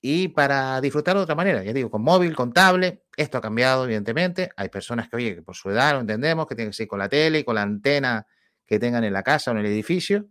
y 0.01 0.27
para 0.27 0.79
disfrutar 0.81 1.15
de 1.15 1.23
otra 1.23 1.35
manera, 1.35 1.63
ya 1.63 1.73
digo, 1.73 1.89
con 1.89 2.03
móvil, 2.03 2.35
con 2.35 2.53
tablet, 2.53 3.03
esto 3.17 3.39
ha 3.39 3.41
cambiado, 3.41 3.85
evidentemente. 3.85 4.51
Hay 4.55 4.69
personas 4.69 5.09
que, 5.09 5.15
oye, 5.15 5.35
que 5.35 5.41
por 5.41 5.55
su 5.55 5.71
edad 5.71 5.93
lo 5.93 6.01
entendemos, 6.01 6.45
que 6.45 6.53
tienen 6.53 6.71
que 6.71 6.75
ser 6.75 6.87
con 6.87 6.99
la 6.99 7.09
tele 7.09 7.39
y 7.39 7.43
con 7.43 7.55
la 7.55 7.63
antena 7.63 8.27
que 8.67 8.77
tengan 8.77 9.03
en 9.03 9.13
la 9.13 9.23
casa 9.23 9.49
o 9.49 9.53
en 9.55 9.61
el 9.61 9.65
edificio. 9.65 10.27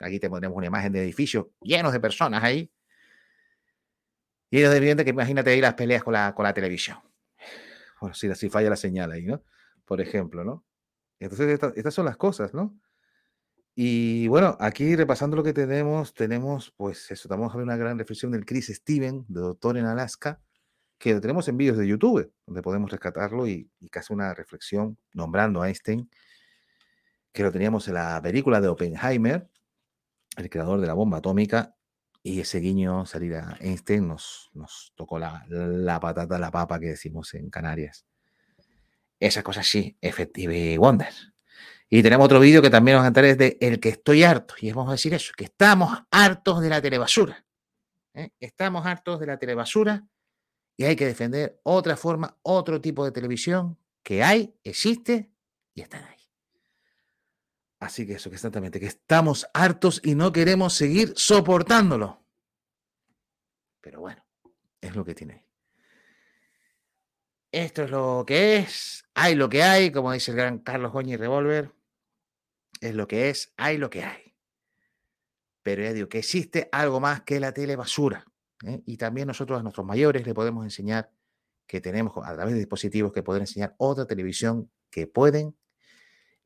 Aquí 0.00 0.20
te 0.20 0.28
pondremos 0.28 0.56
una 0.56 0.66
imagen 0.66 0.92
de 0.92 1.02
edificio 1.02 1.52
llenos 1.60 1.92
de 1.92 2.00
personas 2.00 2.42
ahí. 2.42 2.70
Y 4.50 4.60
es 4.60 4.72
evidente 4.72 5.04
que 5.04 5.10
imagínate 5.10 5.50
ahí 5.50 5.60
las 5.60 5.74
peleas 5.74 6.02
con 6.02 6.14
la, 6.14 6.34
con 6.34 6.44
la 6.44 6.54
televisión. 6.54 6.98
Bueno, 8.00 8.14
si 8.14 8.28
así 8.28 8.48
falla 8.48 8.70
la 8.70 8.76
señal 8.76 9.12
ahí, 9.12 9.26
¿no? 9.26 9.42
Por 9.84 10.00
ejemplo, 10.00 10.44
¿no? 10.44 10.64
Entonces, 11.18 11.60
estas 11.74 11.94
son 11.94 12.06
las 12.06 12.16
cosas, 12.16 12.54
¿no? 12.54 12.78
Y 13.74 14.26
bueno, 14.28 14.56
aquí 14.60 14.96
repasando 14.96 15.36
lo 15.36 15.44
que 15.44 15.52
tenemos, 15.52 16.14
tenemos, 16.14 16.72
pues 16.76 17.10
eso, 17.10 17.28
estamos 17.28 17.52
a 17.52 17.56
ver 17.56 17.64
una 17.64 17.76
gran 17.76 17.98
reflexión 17.98 18.32
del 18.32 18.44
Chris 18.44 18.68
Steven, 18.68 19.24
de 19.28 19.40
Doctor 19.40 19.76
en 19.76 19.84
Alaska, 19.84 20.40
que 20.98 21.14
lo 21.14 21.20
tenemos 21.20 21.46
en 21.48 21.56
vídeos 21.56 21.76
de 21.76 21.86
YouTube, 21.86 22.32
donde 22.46 22.62
podemos 22.62 22.90
rescatarlo 22.90 23.46
y, 23.46 23.70
y 23.78 23.88
hace 23.96 24.12
una 24.12 24.34
reflexión 24.34 24.98
nombrando 25.12 25.62
a 25.62 25.68
Einstein, 25.68 26.10
que 27.32 27.42
lo 27.44 27.52
teníamos 27.52 27.86
en 27.86 27.94
la 27.94 28.20
película 28.20 28.60
de 28.60 28.68
Oppenheimer, 28.68 29.48
el 30.42 30.50
creador 30.50 30.80
de 30.80 30.86
la 30.86 30.94
bomba 30.94 31.18
atómica, 31.18 31.74
y 32.22 32.40
ese 32.40 32.58
guiño 32.58 33.06
salir 33.06 33.36
a 33.36 33.56
Einstein 33.60 34.08
nos, 34.08 34.50
nos 34.52 34.92
tocó 34.96 35.18
la, 35.18 35.44
la 35.48 36.00
patata, 36.00 36.38
la 36.38 36.50
papa 36.50 36.78
que 36.78 36.86
decimos 36.88 37.32
en 37.34 37.48
Canarias. 37.48 38.04
Esa 39.20 39.42
cosa 39.42 39.62
sí, 39.62 39.96
Effective 40.00 40.78
Wonder. 40.78 41.12
Y 41.90 42.02
tenemos 42.02 42.26
otro 42.26 42.38
vídeo 42.38 42.60
que 42.60 42.70
también 42.70 42.96
nos 42.96 43.02
va 43.02 43.06
a 43.06 43.08
encantar, 43.08 43.24
es 43.24 43.38
de 43.38 43.56
El 43.60 43.80
que 43.80 43.88
estoy 43.88 44.24
harto. 44.24 44.54
Y 44.60 44.70
vamos 44.72 44.90
a 44.90 44.92
decir 44.92 45.14
eso, 45.14 45.32
que 45.36 45.44
estamos 45.44 45.90
hartos 46.10 46.60
de 46.60 46.68
la 46.68 46.82
telebasura. 46.82 47.44
¿eh? 48.14 48.30
Estamos 48.40 48.84
hartos 48.84 49.20
de 49.20 49.26
la 49.26 49.38
telebasura 49.38 50.06
y 50.76 50.84
hay 50.84 50.96
que 50.96 51.06
defender 51.06 51.60
otra 51.62 51.96
forma, 51.96 52.36
otro 52.42 52.80
tipo 52.80 53.04
de 53.04 53.12
televisión 53.12 53.78
que 54.02 54.22
hay, 54.22 54.54
existe 54.62 55.30
y 55.74 55.80
están 55.80 56.04
ahí. 56.04 56.17
Así 57.80 58.06
que 58.06 58.14
eso, 58.14 58.28
que 58.30 58.36
exactamente, 58.36 58.80
que 58.80 58.86
estamos 58.86 59.46
hartos 59.54 60.00
y 60.04 60.14
no 60.14 60.32
queremos 60.32 60.74
seguir 60.74 61.12
soportándolo. 61.16 62.24
Pero 63.80 64.00
bueno, 64.00 64.24
es 64.80 64.96
lo 64.96 65.04
que 65.04 65.14
tiene 65.14 65.48
esto 67.52 67.82
es 67.82 67.90
lo 67.90 68.24
que 68.26 68.58
es, 68.58 69.04
hay 69.14 69.34
lo 69.34 69.48
que 69.48 69.62
hay, 69.62 69.90
como 69.90 70.12
dice 70.12 70.32
el 70.32 70.36
gran 70.36 70.58
Carlos 70.58 70.92
Goñi 70.92 71.16
Revolver, 71.16 71.72
es 72.80 72.94
lo 72.94 73.08
que 73.08 73.30
es, 73.30 73.52
hay 73.56 73.78
lo 73.78 73.90
que 73.90 74.04
hay. 74.04 74.34
Pero 75.62 75.82
ya 75.82 75.92
digo 75.92 76.08
que 76.08 76.18
existe 76.18 76.68
algo 76.72 77.00
más 77.00 77.22
que 77.22 77.40
la 77.40 77.52
tele 77.52 77.76
basura. 77.76 78.24
¿eh? 78.64 78.82
Y 78.86 78.96
también 78.96 79.26
nosotros 79.26 79.58
a 79.58 79.62
nuestros 79.62 79.86
mayores 79.86 80.26
le 80.26 80.34
podemos 80.34 80.64
enseñar 80.64 81.10
que 81.66 81.80
tenemos 81.80 82.12
a 82.24 82.34
través 82.34 82.54
de 82.54 82.60
dispositivos 82.60 83.12
que 83.12 83.22
pueden 83.22 83.42
enseñar 83.42 83.74
otra 83.78 84.06
televisión 84.06 84.70
que 84.90 85.06
pueden 85.06 85.56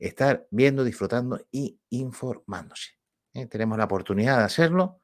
estar 0.07 0.47
viendo, 0.51 0.85
disfrutando 0.85 1.47
y 1.51 1.79
informándose. 1.91 2.99
¿eh? 3.35 3.47
Tenemos 3.47 3.79
la 3.79 3.85
oportunidad 3.85 4.39
de 4.39 4.45
hacerlo, 4.45 5.01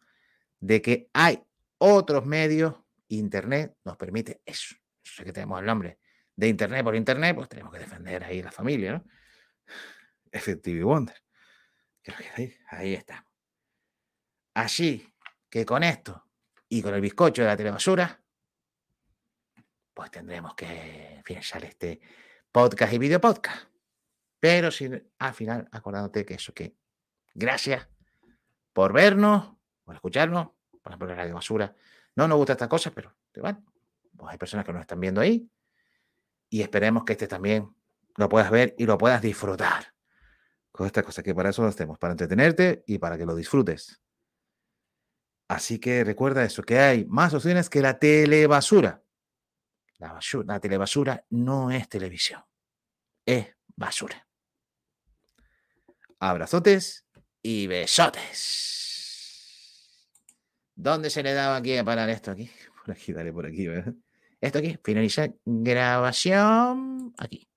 de 0.58 0.82
que 0.82 1.08
hay 1.12 1.42
otros 1.78 2.26
medios, 2.26 2.74
Internet 3.08 3.76
nos 3.84 3.96
permite 3.96 4.42
eso. 4.44 4.74
Eso 5.02 5.24
que 5.24 5.32
tenemos 5.32 5.60
el 5.60 5.66
nombre 5.66 5.98
de 6.34 6.48
Internet 6.48 6.84
por 6.84 6.96
Internet, 6.96 7.36
pues 7.36 7.48
tenemos 7.48 7.72
que 7.72 7.78
defender 7.78 8.24
ahí 8.24 8.42
la 8.42 8.50
familia, 8.50 8.92
¿no? 8.92 9.04
Effective 10.32 10.82
Wonder. 10.82 11.16
Creo 12.02 12.18
que 12.18 12.30
ahí, 12.36 12.54
ahí 12.70 12.94
estamos. 12.94 13.32
Así 14.54 15.14
que 15.48 15.64
con 15.64 15.84
esto 15.84 16.24
y 16.68 16.82
con 16.82 16.92
el 16.94 17.00
bizcocho 17.00 17.42
de 17.42 17.48
la 17.48 17.56
telebasura, 17.56 18.20
pues 19.94 20.10
tendremos 20.10 20.54
que 20.54 21.22
finalizar 21.24 21.64
este 21.64 22.00
podcast 22.52 22.92
y 22.92 22.98
video 22.98 23.20
podcast. 23.20 23.67
Pero 24.40 24.70
sin, 24.70 25.10
al 25.18 25.34
final, 25.34 25.68
acordándote 25.72 26.24
que 26.24 26.34
eso, 26.34 26.52
que 26.54 26.76
gracias 27.34 27.88
por 28.72 28.92
vernos, 28.92 29.56
por 29.84 29.94
escucharnos, 29.94 30.50
por 30.82 31.08
la 31.08 31.14
radio 31.14 31.34
basura. 31.34 31.74
No 32.14 32.28
nos 32.28 32.38
gusta 32.38 32.52
esta 32.52 32.68
cosa, 32.68 32.90
pero 32.90 33.14
bueno, 33.36 33.64
pues 34.16 34.32
hay 34.32 34.38
personas 34.38 34.64
que 34.64 34.72
nos 34.72 34.80
están 34.80 35.00
viendo 35.00 35.20
ahí 35.20 35.50
y 36.48 36.62
esperemos 36.62 37.04
que 37.04 37.12
este 37.12 37.26
también 37.26 37.74
lo 38.16 38.28
puedas 38.28 38.50
ver 38.50 38.74
y 38.78 38.86
lo 38.86 38.98
puedas 38.98 39.22
disfrutar 39.22 39.94
con 40.70 40.86
esta 40.86 41.02
cosa, 41.02 41.22
que 41.22 41.34
para 41.34 41.50
eso 41.50 41.62
lo 41.62 41.68
hacemos, 41.68 41.98
para 41.98 42.12
entretenerte 42.12 42.84
y 42.86 42.98
para 42.98 43.18
que 43.18 43.26
lo 43.26 43.34
disfrutes. 43.34 44.00
Así 45.48 45.78
que 45.78 46.04
recuerda 46.04 46.44
eso, 46.44 46.62
que 46.62 46.78
hay 46.78 47.04
más 47.06 47.34
opciones 47.34 47.70
que 47.70 47.80
la 47.80 47.98
telebasura. 47.98 49.02
La, 49.96 50.12
basura, 50.12 50.44
la 50.46 50.60
telebasura 50.60 51.24
no 51.30 51.72
es 51.72 51.88
televisión, 51.88 52.44
es 53.26 53.56
basura. 53.74 54.27
Abrazotes 56.20 57.06
y 57.42 57.68
besotes. 57.68 58.78
¿Dónde 60.74 61.10
se 61.10 61.22
le 61.22 61.32
daba 61.32 61.56
aquí 61.56 61.76
a 61.76 61.84
parar 61.84 62.08
esto 62.08 62.30
aquí? 62.32 62.50
Por 62.84 62.92
aquí, 62.94 63.12
dale 63.12 63.32
por 63.32 63.44
aquí, 63.44 63.66
¿verdad? 63.66 63.94
Esto 64.40 64.58
aquí, 64.60 64.78
finalizar 64.82 65.34
grabación 65.44 67.12
aquí. 67.18 67.48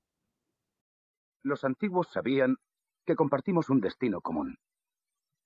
Los 1.43 1.63
antiguos 1.63 2.09
sabían 2.11 2.57
que 3.05 3.15
compartimos 3.15 3.69
un 3.69 3.79
destino 3.79 4.19
común. 4.21 4.57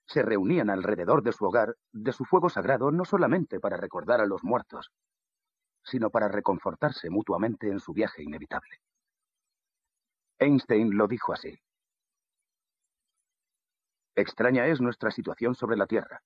Se 0.07 0.23
reunían 0.23 0.69
alrededor 0.69 1.23
de 1.23 1.33
su 1.33 1.45
hogar, 1.45 1.75
de 1.91 2.11
su 2.13 2.25
fuego 2.25 2.49
sagrado, 2.49 2.91
no 2.91 3.05
solamente 3.05 3.59
para 3.59 3.77
recordar 3.77 4.21
a 4.21 4.25
los 4.25 4.43
muertos, 4.43 4.91
sino 5.83 6.09
para 6.09 6.27
reconfortarse 6.27 7.09
mutuamente 7.09 7.67
en 7.67 7.79
su 7.79 7.93
viaje 7.93 8.23
inevitable. 8.23 8.81
Einstein 10.39 10.97
lo 10.97 11.07
dijo 11.07 11.33
así. 11.33 11.59
Extraña 14.15 14.67
es 14.67 14.81
nuestra 14.81 15.11
situación 15.11 15.55
sobre 15.55 15.77
la 15.77 15.87
Tierra. 15.87 16.21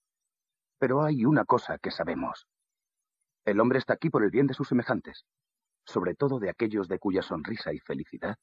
Pero 0.78 1.04
hay 1.04 1.26
una 1.26 1.46
cosa 1.46 1.78
que 1.78 1.92
sabemos. 1.92 2.48
El 3.46 3.60
hombre 3.60 3.80
está 3.80 3.94
aquí 3.94 4.10
por 4.10 4.24
el 4.24 4.30
bien 4.30 4.48
de 4.48 4.54
sus 4.54 4.68
semejantes, 4.68 5.26
sobre 5.86 6.16
todo 6.16 6.40
de 6.40 6.50
aquellos 6.50 6.88
de 6.88 7.00
cuya 7.00 7.22
sonrisa 7.22 7.74
y 7.74 7.80
felicidad 7.80 8.38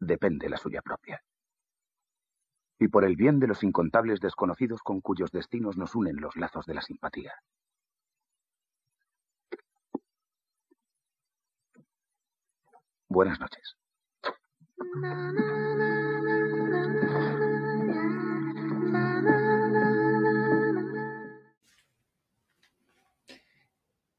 depende 0.00 0.48
la 0.48 0.56
suya 0.56 0.82
propia 0.82 1.22
y 2.78 2.88
por 2.88 3.04
el 3.04 3.16
bien 3.16 3.40
de 3.40 3.46
los 3.46 3.62
incontables 3.62 4.20
desconocidos 4.20 4.82
con 4.82 5.00
cuyos 5.00 5.30
destinos 5.30 5.76
nos 5.76 5.94
unen 5.94 6.16
los 6.16 6.36
lazos 6.36 6.66
de 6.66 6.74
la 6.74 6.82
simpatía. 6.82 7.32
Buenas 13.08 13.38
noches. 13.38 13.76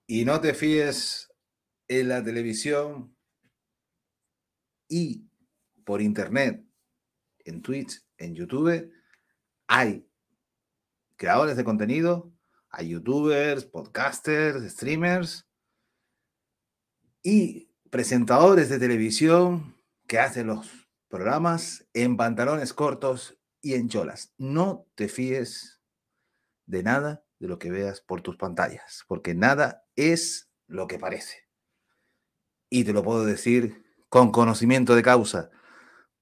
Y 0.08 0.24
no 0.24 0.40
te 0.40 0.54
fíes 0.54 1.34
en 1.88 2.10
la 2.10 2.24
televisión 2.24 3.16
y 4.88 5.28
por 5.84 6.02
internet, 6.02 6.64
en 7.44 7.62
Twitch, 7.62 8.04
en 8.18 8.36
YouTube, 8.36 8.92
hay 9.68 10.08
creadores 11.16 11.58
de 11.58 11.64
contenido, 11.64 12.32
hay 12.70 12.90
youtubers, 12.90 13.66
podcasters, 13.66 14.72
streamers 14.72 15.48
y 17.24 17.72
presentadores 17.90 18.70
de 18.70 18.78
televisión 18.78 19.76
que 20.08 20.20
hacen 20.20 20.48
los 20.48 20.88
programas 21.08 21.88
en 21.94 22.18
pantalones 22.18 22.74
cortos 22.74 23.40
y 23.62 23.74
en 23.74 23.90
cholas. 23.90 24.34
No 24.38 24.88
te 24.94 25.08
fíes 25.08 25.82
de 26.68 26.84
nada 26.84 27.25
de 27.40 27.48
lo 27.48 27.60
que 27.60 27.72
veas 27.72 28.02
por 28.02 28.22
tus 28.22 28.38
pantallas, 28.38 29.04
porque 29.08 29.34
nada 29.34 29.86
es 29.96 30.50
lo 30.68 30.88
que 30.88 31.00
parece. 31.00 31.48
Y 32.70 32.84
te 32.84 32.94
lo 32.94 33.04
puedo 33.04 33.26
decir 33.26 33.84
con 34.10 34.32
conocimiento 34.32 34.96
de 34.96 35.04
causa 35.04 35.50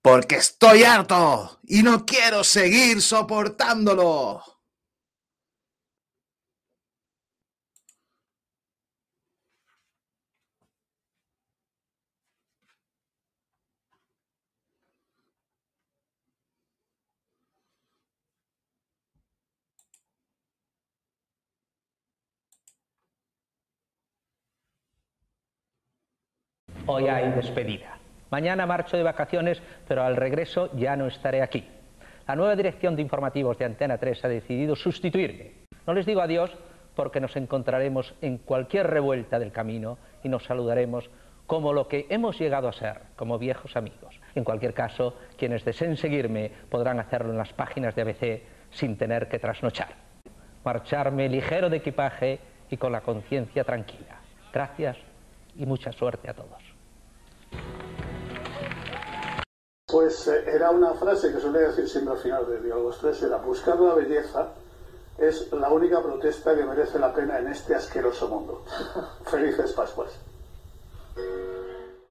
porque 0.04 0.36
estoy 0.36 0.84
harto 0.84 1.62
y 1.64 1.82
no 1.82 2.06
quiero 2.06 2.44
seguir 2.44 3.02
soportándolo. 3.02 4.44
Hoy 26.86 27.08
hay 27.08 27.32
despedida. 27.32 27.98
Mañana 28.30 28.66
marcho 28.66 28.98
de 28.98 29.04
vacaciones, 29.04 29.62
pero 29.88 30.04
al 30.04 30.18
regreso 30.18 30.70
ya 30.76 30.98
no 30.98 31.08
estaré 31.08 31.42
aquí. 31.42 31.66
La 32.28 32.36
nueva 32.36 32.58
dirección 32.58 32.98
de 32.98 33.02
informativos 33.02 33.58
de 33.58 33.64
Antena 33.64 33.98
3 33.98 34.26
ha 34.26 34.28
decidido 34.28 34.76
sustituirme. 34.76 35.54
No 35.88 35.94
les 35.94 36.06
digo 36.06 36.20
adiós 36.20 36.52
porque 36.94 37.22
nos 37.22 37.38
encontraremos 37.38 38.14
en 38.22 38.38
cualquier 38.38 38.88
revuelta 38.88 39.40
del 39.40 39.54
camino 39.54 39.98
y 40.24 40.30
nos 40.30 40.44
saludaremos 40.44 41.10
como 41.48 41.72
lo 41.72 41.88
que 41.88 42.06
hemos 42.10 42.38
llegado 42.38 42.68
a 42.68 42.74
ser, 42.74 43.00
como 43.16 43.40
viejos 43.40 43.78
amigos. 43.78 44.20
En 44.36 44.44
cualquier 44.44 44.74
caso, 44.74 45.16
quienes 45.38 45.64
deseen 45.64 45.96
seguirme 45.96 46.52
podrán 46.70 47.00
hacerlo 47.00 47.32
en 47.32 47.38
las 47.38 47.54
páginas 47.54 47.96
de 47.96 48.02
ABC 48.02 48.42
sin 48.72 48.98
tener 48.98 49.30
que 49.30 49.40
trasnochar. 49.40 49.90
Marcharme 50.66 51.30
ligero 51.30 51.70
de 51.70 51.78
equipaje 51.78 52.40
y 52.70 52.76
con 52.76 52.92
la 52.92 53.02
conciencia 53.02 53.64
tranquila. 53.64 54.20
Gracias 54.52 54.98
y 55.56 55.66
mucha 55.66 55.94
suerte 55.94 56.30
a 56.30 56.34
todos. 56.34 56.73
Pues 59.88 60.28
eh, 60.28 60.44
era 60.48 60.72
una 60.72 60.94
frase 60.96 61.32
que 61.32 61.40
suele 61.40 61.60
decir 61.60 61.88
siempre 61.88 62.14
al 62.14 62.20
final 62.20 62.48
de 62.48 62.62
Diálogos 62.62 62.98
3, 63.00 63.24
era 63.24 63.38
buscar 63.38 63.80
la 63.80 63.94
belleza 63.94 64.54
es 65.18 65.52
la 65.52 65.70
única 65.70 66.02
protesta 66.02 66.56
que 66.56 66.66
merece 66.66 66.98
la 67.00 67.14
pena 67.14 67.40
en 67.40 67.48
este 67.48 67.76
asqueroso 67.76 68.28
mundo. 68.28 68.64
Felices 69.26 69.74
Pascuas. 69.74 70.12